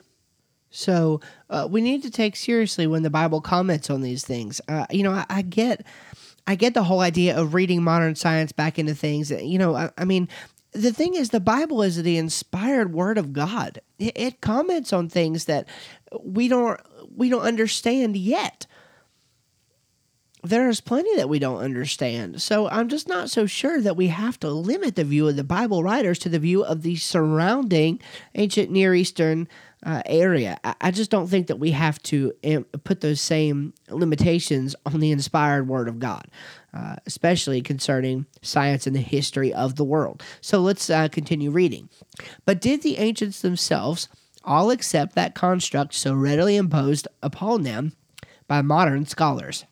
[0.69, 1.19] So
[1.49, 4.61] uh, we need to take seriously when the Bible comments on these things.
[4.67, 5.85] Uh, you know, I, I, get.
[6.45, 9.31] I get the whole idea of reading modern science back into things.
[9.31, 10.29] You know, I, I mean,
[10.71, 13.81] the thing is, the Bible is the inspired word of God.
[13.99, 15.67] It, comments on things that
[16.23, 16.79] we don't
[17.15, 18.67] we don't understand yet.
[20.43, 22.41] There's plenty that we don't understand.
[22.41, 25.43] So I'm just not so sure that we have to limit the view of the
[25.43, 27.99] Bible writers to the view of the surrounding
[28.35, 29.47] ancient Near Eastern
[29.83, 30.59] uh, area.
[30.63, 34.99] I, I, just don't think that we have to um, put those same limitations on
[34.99, 36.27] the inspired Word of God,
[36.77, 40.21] uh, especially concerning science and the history of the world.
[40.41, 41.89] So let's uh, continue reading.
[42.45, 44.09] But did the ancients themselves
[44.43, 47.93] all accept that construct so readily imposed upon them
[48.47, 49.65] by modern scholars?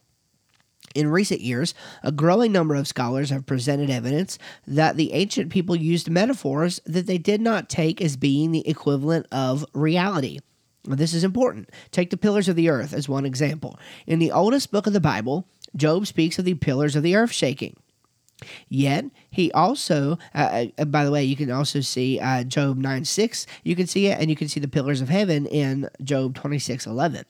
[0.95, 5.75] In recent years, a growing number of scholars have presented evidence that the ancient people
[5.75, 10.39] used metaphors that they did not take as being the equivalent of reality.
[10.87, 11.69] This is important.
[11.91, 13.79] Take the pillars of the earth as one example.
[14.05, 17.31] In the oldest book of the Bible, Job speaks of the pillars of the earth
[17.31, 17.75] shaking.
[18.67, 23.05] Yet he also, uh, uh, by the way, you can also see uh, Job 9
[23.05, 23.47] 6.
[23.63, 26.85] You can see it, and you can see the pillars of heaven in Job 26
[26.85, 27.25] 11.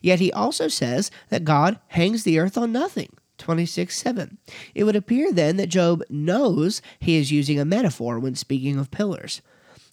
[0.00, 3.10] Yet he also says that God hangs the earth on nothing.
[3.38, 4.38] 26 7.
[4.74, 8.90] It would appear then that Job knows he is using a metaphor when speaking of
[8.90, 9.42] pillars.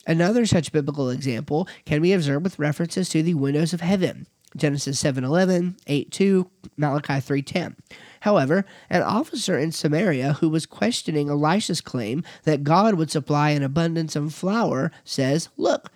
[0.06, 4.28] Another such biblical example can be observed with references to the windows of heaven.
[4.56, 7.76] Genesis 7:11, 8:2, Malachi 3:10.
[8.22, 13.64] However, an officer in Samaria who was questioning Elisha's claim that God would supply an
[13.64, 15.91] abundance of flour says, "Look,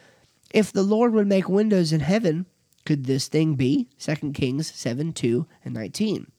[0.52, 2.46] if the Lord would make windows in heaven,
[2.86, 3.88] could this thing be?
[3.98, 6.32] 2 Kings 7:2 and 19.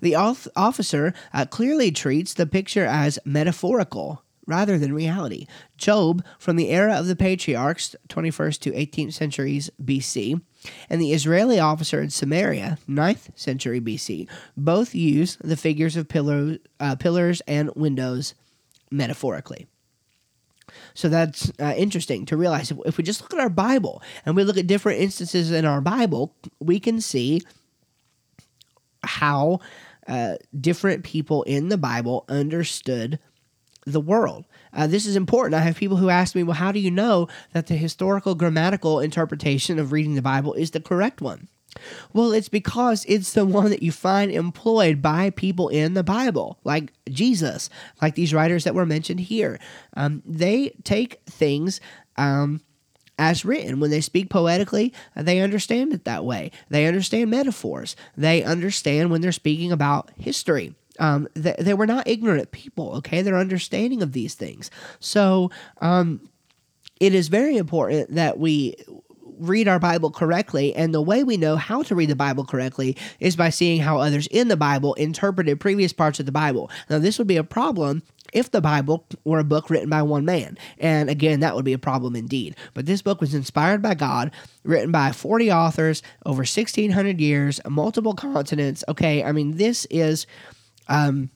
[0.00, 5.46] The officer uh, clearly treats the picture as metaphorical rather than reality.
[5.78, 10.40] Job, from the era of the patriarchs, 21st to 18th centuries BC,
[10.88, 16.58] and the Israeli officer in Samaria, 9th century BC, both use the figures of pillar,
[16.80, 18.34] uh, pillars and windows
[18.90, 19.66] metaphorically.
[20.94, 22.70] So that's uh, interesting to realize.
[22.70, 25.64] If, if we just look at our Bible and we look at different instances in
[25.64, 27.42] our Bible, we can see
[29.02, 29.60] how
[30.06, 33.18] uh, different people in the Bible understood
[33.86, 34.44] the world.
[34.72, 35.54] Uh, this is important.
[35.54, 39.00] I have people who ask me, well, how do you know that the historical grammatical
[39.00, 41.48] interpretation of reading the Bible is the correct one?
[42.12, 46.58] Well, it's because it's the one that you find employed by people in the Bible,
[46.64, 47.68] like Jesus,
[48.00, 49.58] like these writers that were mentioned here.
[49.96, 51.80] Um, they take things
[52.16, 52.60] um,
[53.18, 53.80] as written.
[53.80, 56.52] When they speak poetically, they understand it that way.
[56.68, 57.96] They understand metaphors.
[58.16, 60.74] They understand when they're speaking about history.
[60.98, 63.22] Um, they, they were not ignorant people, okay?
[63.22, 64.70] They're understanding of these things.
[65.00, 66.28] So um,
[67.00, 68.76] it is very important that we
[69.38, 70.74] read our Bible correctly.
[70.74, 73.98] And the way we know how to read the Bible correctly is by seeing how
[73.98, 76.70] others in the Bible interpreted previous parts of the Bible.
[76.88, 80.24] Now, this would be a problem if the Bible were a book written by one
[80.24, 80.58] man.
[80.78, 82.56] And again, that would be a problem indeed.
[82.74, 84.32] But this book was inspired by God,
[84.64, 88.82] written by 40 authors over 1,600 years, multiple continents.
[88.88, 90.26] Okay, I mean, this is.
[90.88, 91.30] Um,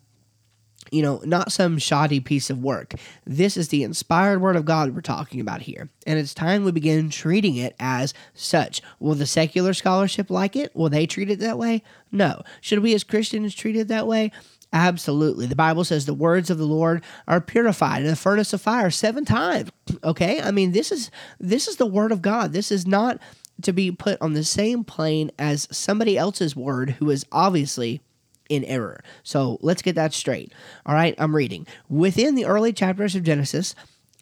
[0.90, 2.94] you know, not some shoddy piece of work.
[3.26, 5.90] This is the inspired word of God we're talking about here.
[6.06, 8.80] And it's time we begin treating it as such.
[8.98, 10.74] Will the secular scholarship like it?
[10.74, 11.82] Will they treat it that way?
[12.10, 12.42] No.
[12.60, 14.32] Should we as Christians treat it that way?
[14.72, 15.46] Absolutely.
[15.46, 18.90] The Bible says the words of the Lord are purified in the furnace of fire
[18.90, 19.70] seven times.
[20.04, 20.40] Okay?
[20.40, 22.52] I mean, this is this is the word of God.
[22.52, 23.18] This is not
[23.62, 28.00] to be put on the same plane as somebody else's word who is obviously
[28.48, 29.02] in error.
[29.22, 30.52] So, let's get that straight.
[30.86, 31.66] All right, I'm reading.
[31.88, 33.74] Within the early chapters of Genesis,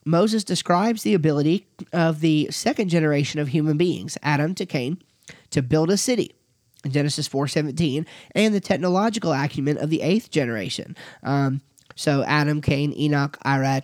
[0.05, 5.03] Moses describes the ability of the second generation of human beings, Adam to Cain,
[5.51, 6.37] to build a city
[6.85, 10.97] in Genesis 4:17, and the technological acumen of the eighth generation.
[11.23, 11.61] Um,
[11.97, 13.83] so Adam, Cain, Enoch, Irad,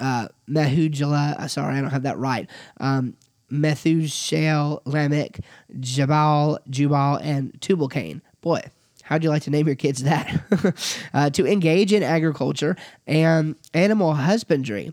[0.00, 1.40] uh, Mehujalah.
[1.40, 2.48] Uh, sorry, I don't have that right.
[2.78, 3.16] Um,
[3.50, 5.40] Methuselah, Lamech,
[5.80, 8.22] Jabal, Jubal, and Tubal Cain.
[8.40, 8.62] Boy,
[9.04, 10.94] how'd you like to name your kids that?
[11.14, 12.76] uh, to engage in agriculture
[13.06, 14.92] and animal husbandry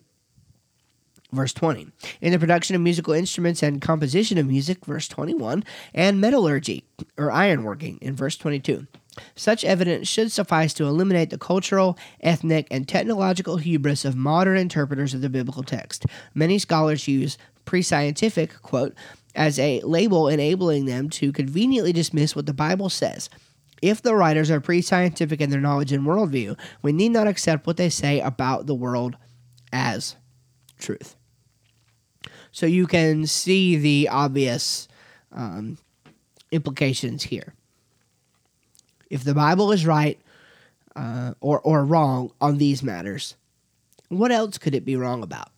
[1.32, 1.88] verse 20.
[2.20, 6.84] In the production of musical instruments and composition of music, verse 21, and metallurgy,
[7.18, 8.88] or ironworking, in verse 22.
[9.36, 15.14] Such evidence should suffice to eliminate the cultural, ethnic, and technological hubris of modern interpreters
[15.14, 16.06] of the biblical text.
[16.34, 18.94] Many scholars use pre scientific, quote,
[19.36, 23.30] as a label enabling them to conveniently dismiss what the Bible says.
[23.82, 27.66] If the writers are pre scientific in their knowledge and worldview, we need not accept
[27.66, 29.18] what they say about the world
[29.74, 30.16] as
[30.78, 31.16] truth.
[32.52, 34.88] So you can see the obvious
[35.32, 35.78] um,
[36.52, 37.54] implications here.
[39.10, 40.20] If the Bible is right
[40.96, 43.36] uh, or, or wrong on these matters,
[44.10, 45.50] what else could it be wrong about?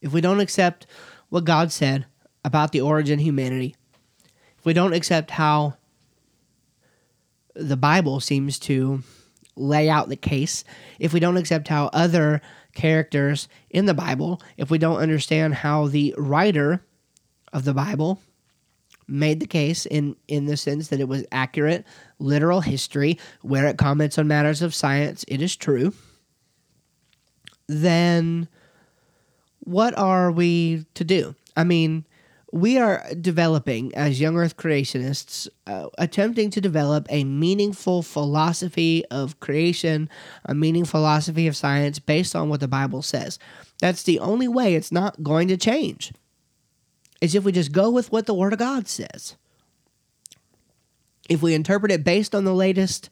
[0.00, 0.86] If we don't accept
[1.28, 2.06] what God said
[2.44, 3.76] about the origin of humanity,
[4.62, 5.74] if we don't accept how
[7.56, 9.02] the Bible seems to
[9.56, 10.62] lay out the case,
[11.00, 12.40] if we don't accept how other
[12.72, 16.80] characters in the Bible, if we don't understand how the writer
[17.52, 18.20] of the Bible
[19.08, 21.84] made the case in in the sense that it was accurate
[22.20, 25.92] literal history where it comments on matters of science it is true
[27.66, 28.46] then
[29.58, 31.34] what are we to do?
[31.56, 32.06] I mean
[32.52, 39.40] we are developing as young earth creationists uh, attempting to develop a meaningful philosophy of
[39.40, 40.08] creation
[40.44, 43.38] a meaningful philosophy of science based on what the bible says.
[43.80, 46.12] That's the only way it's not going to change.
[47.22, 49.36] Is if we just go with what the word of god says.
[51.30, 53.08] If we interpret it based on the latest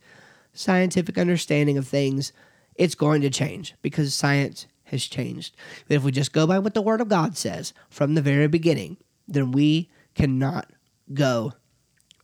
[0.53, 2.32] scientific understanding of things
[2.74, 5.55] it's going to change because science has changed.
[5.88, 8.47] But if we just go by what the word of god says from the very
[8.47, 8.99] beginning
[9.29, 10.71] then we cannot
[11.12, 11.53] go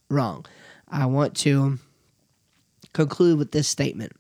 [0.09, 0.47] wrong.
[0.89, 1.79] I want to
[2.93, 4.13] conclude with this statement.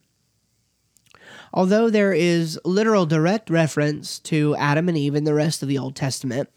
[1.53, 5.79] Although there is literal direct reference to Adam and Eve in the rest of the
[5.79, 6.49] Old Testament,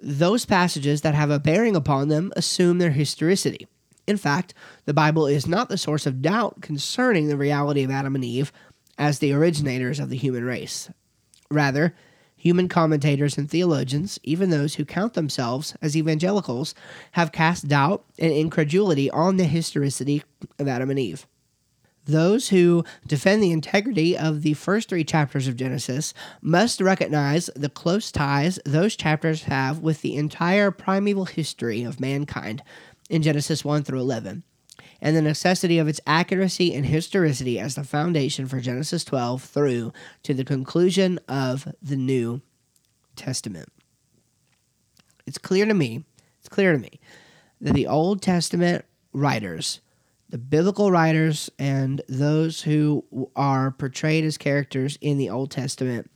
[0.00, 3.68] those passages that have a bearing upon them assume their historicity.
[4.06, 4.52] In fact,
[4.84, 8.52] the Bible is not the source of doubt concerning the reality of Adam and Eve
[8.98, 10.90] as the originators of the human race.
[11.50, 11.94] Rather,
[12.42, 16.74] Human commentators and theologians, even those who count themselves as evangelicals,
[17.12, 20.24] have cast doubt and incredulity on the historicity
[20.58, 21.28] of Adam and Eve.
[22.04, 27.68] Those who defend the integrity of the first three chapters of Genesis must recognize the
[27.68, 32.64] close ties those chapters have with the entire primeval history of mankind
[33.08, 34.42] in Genesis 1 through 11
[35.02, 39.92] and the necessity of its accuracy and historicity as the foundation for Genesis 12 through
[40.22, 42.40] to the conclusion of the New
[43.16, 43.68] Testament.
[45.26, 46.04] It's clear to me,
[46.38, 47.00] it's clear to me
[47.60, 49.80] that the Old Testament writers,
[50.28, 53.04] the biblical writers, and those who
[53.34, 56.08] are portrayed as characters in the Old Testament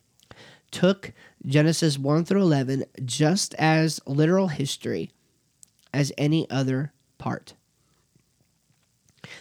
[0.71, 1.13] took
[1.45, 5.11] Genesis 1 through 11 just as literal history
[5.93, 7.55] as any other part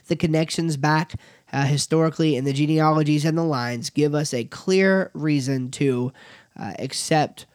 [0.08, 1.14] the connections back
[1.52, 6.12] uh, historically and the genealogies and the lines give us a clear reason to
[6.60, 7.46] uh, accept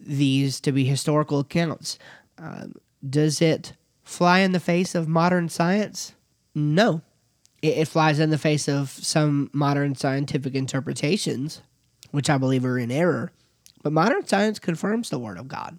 [0.00, 1.98] these to be historical accounts.
[2.38, 2.74] Um,
[3.08, 6.14] does it fly in the face of modern science?
[6.54, 7.02] No.
[7.62, 11.62] It, it flies in the face of some modern scientific interpretations,
[12.10, 13.32] which I believe are in error.
[13.82, 15.78] But modern science confirms the Word of God.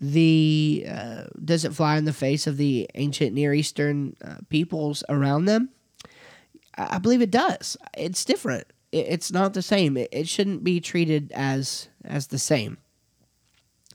[0.00, 5.02] The uh, does it fly in the face of the ancient Near Eastern uh, peoples
[5.08, 5.70] around them?
[6.76, 7.76] I believe it does.
[7.96, 8.66] It's different.
[8.92, 9.96] It's not the same.
[9.96, 12.78] It shouldn't be treated as as the same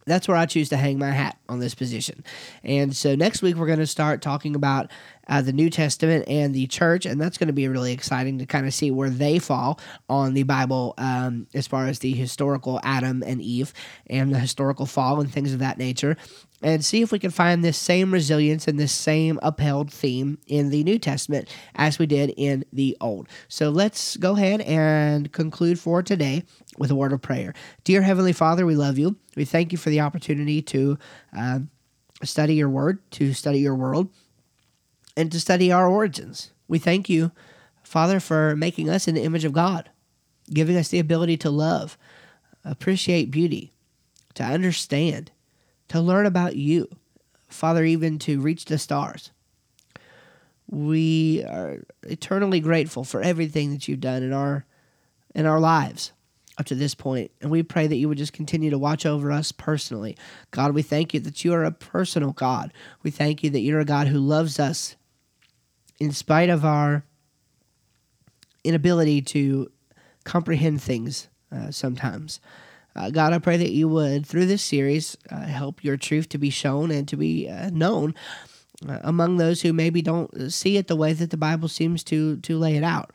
[0.05, 2.23] that's where I choose to hang my hat on this position.
[2.63, 4.91] And so next week we're going to start talking about
[5.27, 8.45] uh, the New Testament and the church, and that's going to be really exciting to
[8.45, 9.79] kind of see where they fall
[10.09, 13.73] on the Bible um, as far as the historical Adam and Eve
[14.07, 16.17] and the historical fall and things of that nature
[16.63, 20.69] and see if we can find this same resilience and this same upheld theme in
[20.69, 23.27] the New Testament as we did in the Old.
[23.49, 26.43] So let's go ahead and conclude for today
[26.77, 27.53] with a word of prayer.
[27.83, 29.17] Dear Heavenly Father, we love you.
[29.35, 30.97] We thank you for the opportunity to
[31.37, 31.59] uh,
[32.23, 34.09] study your word, to study your world,
[35.15, 36.51] and to study our origins.
[36.67, 37.31] We thank you,
[37.83, 39.89] Father, for making us in the image of God,
[40.51, 41.97] giving us the ability to love,
[42.63, 43.73] appreciate beauty,
[44.35, 45.31] to understand
[45.93, 46.89] to learn about you,
[47.47, 49.29] Father, even to reach the stars.
[50.67, 54.65] We are eternally grateful for everything that you've done in our
[55.35, 56.11] in our lives
[56.57, 59.31] up to this point, and we pray that you would just continue to watch over
[59.31, 60.17] us personally.
[60.49, 62.73] God, we thank you that you are a personal God.
[63.03, 64.95] We thank you that you're a God who loves us
[65.99, 67.03] in spite of our
[68.63, 69.71] inability to
[70.23, 72.39] comprehend things uh, sometimes.
[72.95, 76.37] Uh, God, I pray that you would, through this series, uh, help your truth to
[76.37, 78.13] be shown and to be uh, known
[78.87, 82.37] uh, among those who maybe don't see it the way that the Bible seems to
[82.37, 83.11] to lay it out.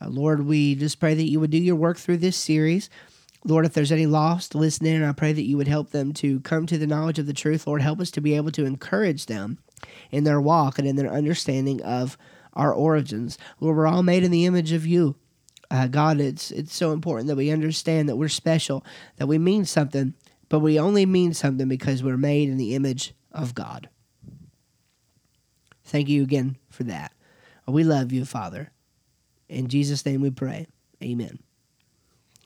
[0.00, 2.88] Uh, Lord, we just pray that you would do your work through this series.
[3.44, 6.66] Lord, if there's any lost listening, I pray that you would help them to come
[6.66, 7.66] to the knowledge of the truth.
[7.66, 9.58] Lord, help us to be able to encourage them
[10.10, 12.16] in their walk and in their understanding of
[12.52, 13.38] our origins.
[13.60, 15.16] Lord, we're all made in the image of you
[15.70, 18.84] uh, God, it's it's so important that we understand that we're special,
[19.16, 20.14] that we mean something,
[20.48, 23.88] but we only mean something because we're made in the image of God.
[25.84, 27.12] Thank you again for that.
[27.66, 28.70] We love you, Father.
[29.48, 30.66] In Jesus' name we pray.
[31.02, 31.38] Amen.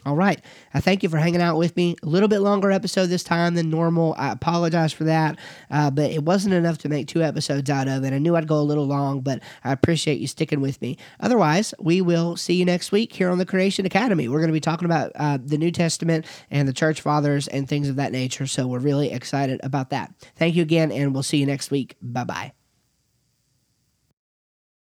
[0.07, 0.41] All right.
[0.73, 1.95] I thank you for hanging out with me.
[2.03, 4.15] A little bit longer episode this time than normal.
[4.17, 5.39] I apologize for that,
[5.71, 8.15] uh, but it wasn't enough to make two episodes out of it.
[8.15, 10.97] I knew I'd go a little long, but I appreciate you sticking with me.
[11.21, 14.27] Otherwise, we will see you next week here on the Creation Academy.
[14.27, 17.69] We're going to be talking about uh, the New Testament and the church fathers and
[17.69, 18.47] things of that nature.
[18.47, 20.15] So we're really excited about that.
[20.37, 21.97] Thank you again, and we'll see you next week.
[22.01, 22.60] Bye bye.